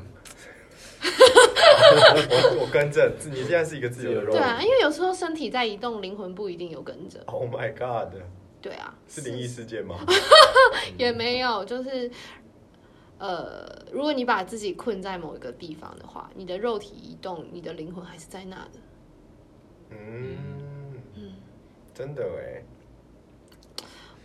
[1.02, 4.38] 我 我更正，你现在是一个自由的肉体。
[4.38, 7.22] 对啊，因为有时候身体在移动，灵魂不一定有跟着。
[7.26, 8.12] Oh my god，
[8.60, 9.96] 对啊，是灵异事件吗？
[10.98, 12.10] 也没有，就是
[13.18, 18.70] 呃，如果你把自己困在某一个地方的话，你的肉体移动，你的灵魂还是在那的。
[19.90, 20.36] 嗯，
[21.14, 21.32] 嗯，
[21.94, 22.62] 真的哎，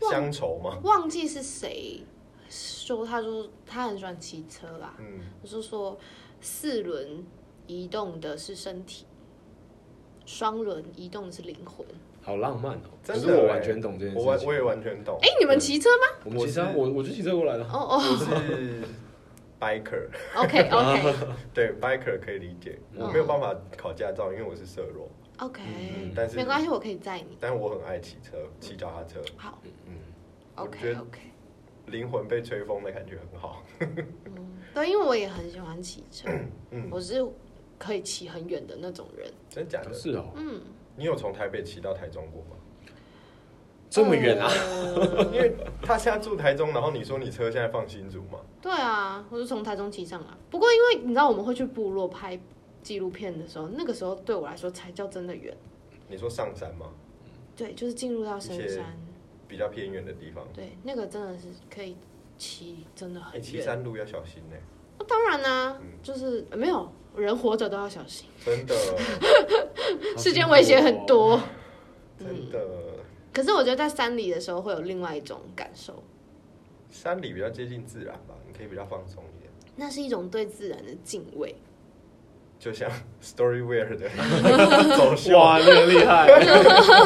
[0.01, 0.80] 忘乡愁吗？
[0.84, 2.01] 忘记是谁
[2.49, 5.97] 说，他说他很喜欢骑车啦，嗯，我是说
[6.41, 7.23] 四轮
[7.67, 9.05] 移动的是身体，
[10.25, 11.85] 双轮移动的是灵魂。
[12.23, 14.25] 好浪漫哦、真的欸可是我完全懂这件事情。
[14.27, 15.17] 我我也完全懂。
[15.21, 16.19] 哎、你们骑车吗？
[16.25, 17.63] 我们骑车啊，我我我就骑车过来的。
[17.63, 18.83] 哦哦我是
[19.59, 21.15] biker，，OK OK
[21.53, 22.79] 对 biker 可以理解。
[22.93, 27.37] 嗯我没有办法考驾照，因为我是色弱，OK，、嗯但是没关系，我可以载你。
[27.39, 29.93] 但我很爱骑车，骑脚踏车，好嗯，
[30.57, 31.19] 我觉，OK 得 OK，
[31.87, 33.63] 灵魂被吹风的感觉很好。
[34.74, 36.30] 对，因为我也很喜欢骑车，
[36.72, 37.26] 嗯，我是
[37.78, 39.32] 可以骑很远的那种人。
[39.49, 39.93] 真假的？
[39.93, 40.61] 是哦，嗯，
[40.95, 42.57] 你有从台北骑到台中过吗？
[43.89, 44.47] 这么远啊！
[44.49, 48.39] 呃 因为他现在住台中，然后你说你车现在放新竹嘛？
[48.61, 50.28] 对啊，我是从台中骑上来。
[50.49, 52.39] 不过因为你知道我们会去部落拍
[52.82, 55.53] 纪录片的时候，那个时候对我来说才叫真的远。
[56.07, 56.86] 你说上山吗？
[57.53, 58.97] 对，就是进入到深山，
[59.45, 61.97] 比较偏远的地方，对，那个真的是可以
[62.41, 63.41] 骑，真的哎，很远。
[63.43, 64.55] 骑山路要小心呢，
[64.97, 68.75] 那当然啦、嗯就是没有人活着都要小心，真的，
[70.17, 71.39] 世间危险很多。
[72.17, 72.59] 真的。
[73.31, 76.03] 可是我觉得在山里的时候会有另外一种感受，
[76.89, 81.55] 山里比较接近自然吧，你可以比较放松一点，那是一种对自然的敬畏。
[82.62, 82.88] 就像
[83.24, 84.07] Storyware 的
[84.95, 85.36] 走秀。
[85.36, 86.28] 哇，你很厉害。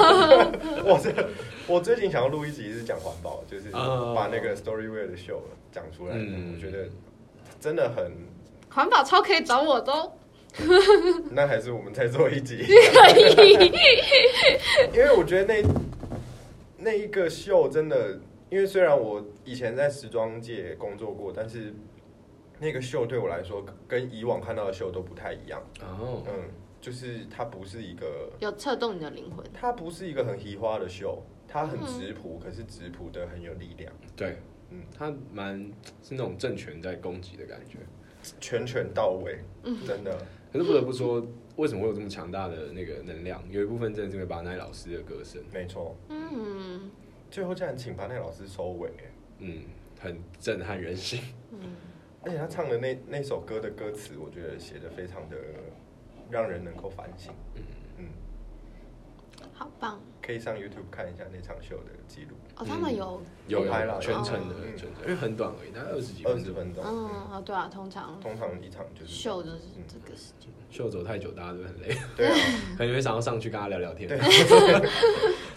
[0.84, 1.10] 我这
[1.66, 5.41] 我最近想要录一集是讲环保，就是哦把那个 Storyware 的秀
[5.72, 6.16] 讲出来。
[6.18, 6.89] 嗯我觉得
[7.62, 8.12] 真的很，
[8.70, 10.12] 环保超可以找我的哦，
[11.32, 13.72] 那还是我们再做一集，可以。
[14.93, 15.64] 因为我觉得那
[16.78, 21.74] 那一个秀真的，因为虽然我以前在时装界工作过，但是
[22.60, 25.62] 那个秀对我来说跟以往看到的秀都不太一样。
[25.82, 26.49] 哦，嗯，
[26.82, 29.45] 就是它不是一个，有策动你的灵魂。
[29.53, 34.38] 它不是一个很移花的秀，它很直朴，可是直朴的很有力量，对，
[34.72, 35.60] 嗯它蛮
[36.01, 37.80] 是那种政权在攻击的感觉。
[38.39, 39.39] 拳拳到位，
[39.86, 40.18] 真的。
[40.51, 41.24] 可是不得不说，
[41.58, 43.43] 为什么会有这么强大的那个能量？
[43.51, 46.89] 有一部分真的是因为巴奈老师的歌声，没错，嗯
[47.30, 48.89] 最后竟然请巴奈老师收尾，
[49.39, 49.64] 嗯，
[49.99, 51.20] 很震撼人心。
[51.51, 51.60] 嗯，
[52.26, 55.38] 而且他唱的那那首歌的歌词，我觉得写的非常的
[56.32, 57.32] 让人能够反省。
[57.53, 57.61] 嗯，
[59.58, 62.66] 好棒可以上 YouTube 看一下那场秀的记录，哦！
[62.68, 66.45] 他们有，有有拍了全程的嗯全程，因为很短而已，大概二十几二分钟。
[66.45, 66.91] 十分钟，嗯，
[67.32, 72.36] 哦，对啊，通常通常一场就是秀就是嗯这个时间，秀走太久，大家都很累，对啊，
[72.78, 74.10] 可能会想要上去跟他聊聊天。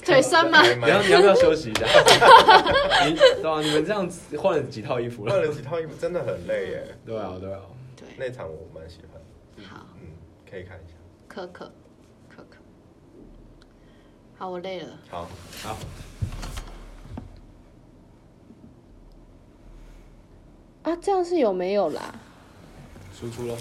[0.05, 0.63] 腿酸吗？
[0.63, 1.87] 你要你要不要休息一下？
[3.09, 5.33] 你对啊，你们这样子换了几套衣服了？
[5.33, 6.95] 换了几套衣服，真的很累耶。
[7.05, 7.61] 对啊，对啊。
[7.97, 10.09] 对，那场我蛮喜欢，好，嗯，
[10.49, 10.95] 可以看一下。
[11.27, 11.71] 可可。
[14.39, 14.97] 好，我累了。
[15.11, 15.29] 好，
[15.65, 15.77] 好，
[20.85, 22.15] 啊，这样是有没有啦？
[23.13, 23.57] 输出了。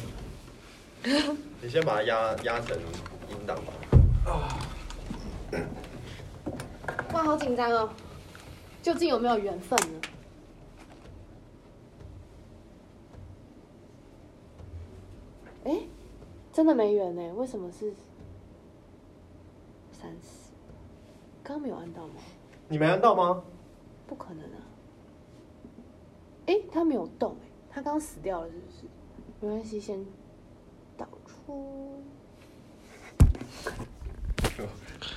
[1.61, 2.77] 你先把它压压成
[3.29, 3.73] 音档吧。
[7.13, 7.89] 哇，好紧张哦！
[8.83, 10.01] 究竟有没有缘分呢？
[15.63, 15.79] 哎，
[16.53, 17.33] 真的没缘呢？
[17.33, 17.91] 为什么是
[19.91, 20.36] 三十？
[21.47, 22.15] 你刚没有按到吗？
[22.67, 23.41] 你没按到吗？
[24.05, 24.59] 不可能啊。
[26.47, 27.31] 诶，他没有动。
[27.35, 27.37] 诶，
[27.69, 28.83] 他刚死掉了，是不是？
[29.39, 30.05] 没关系，先
[30.97, 32.03] 导出。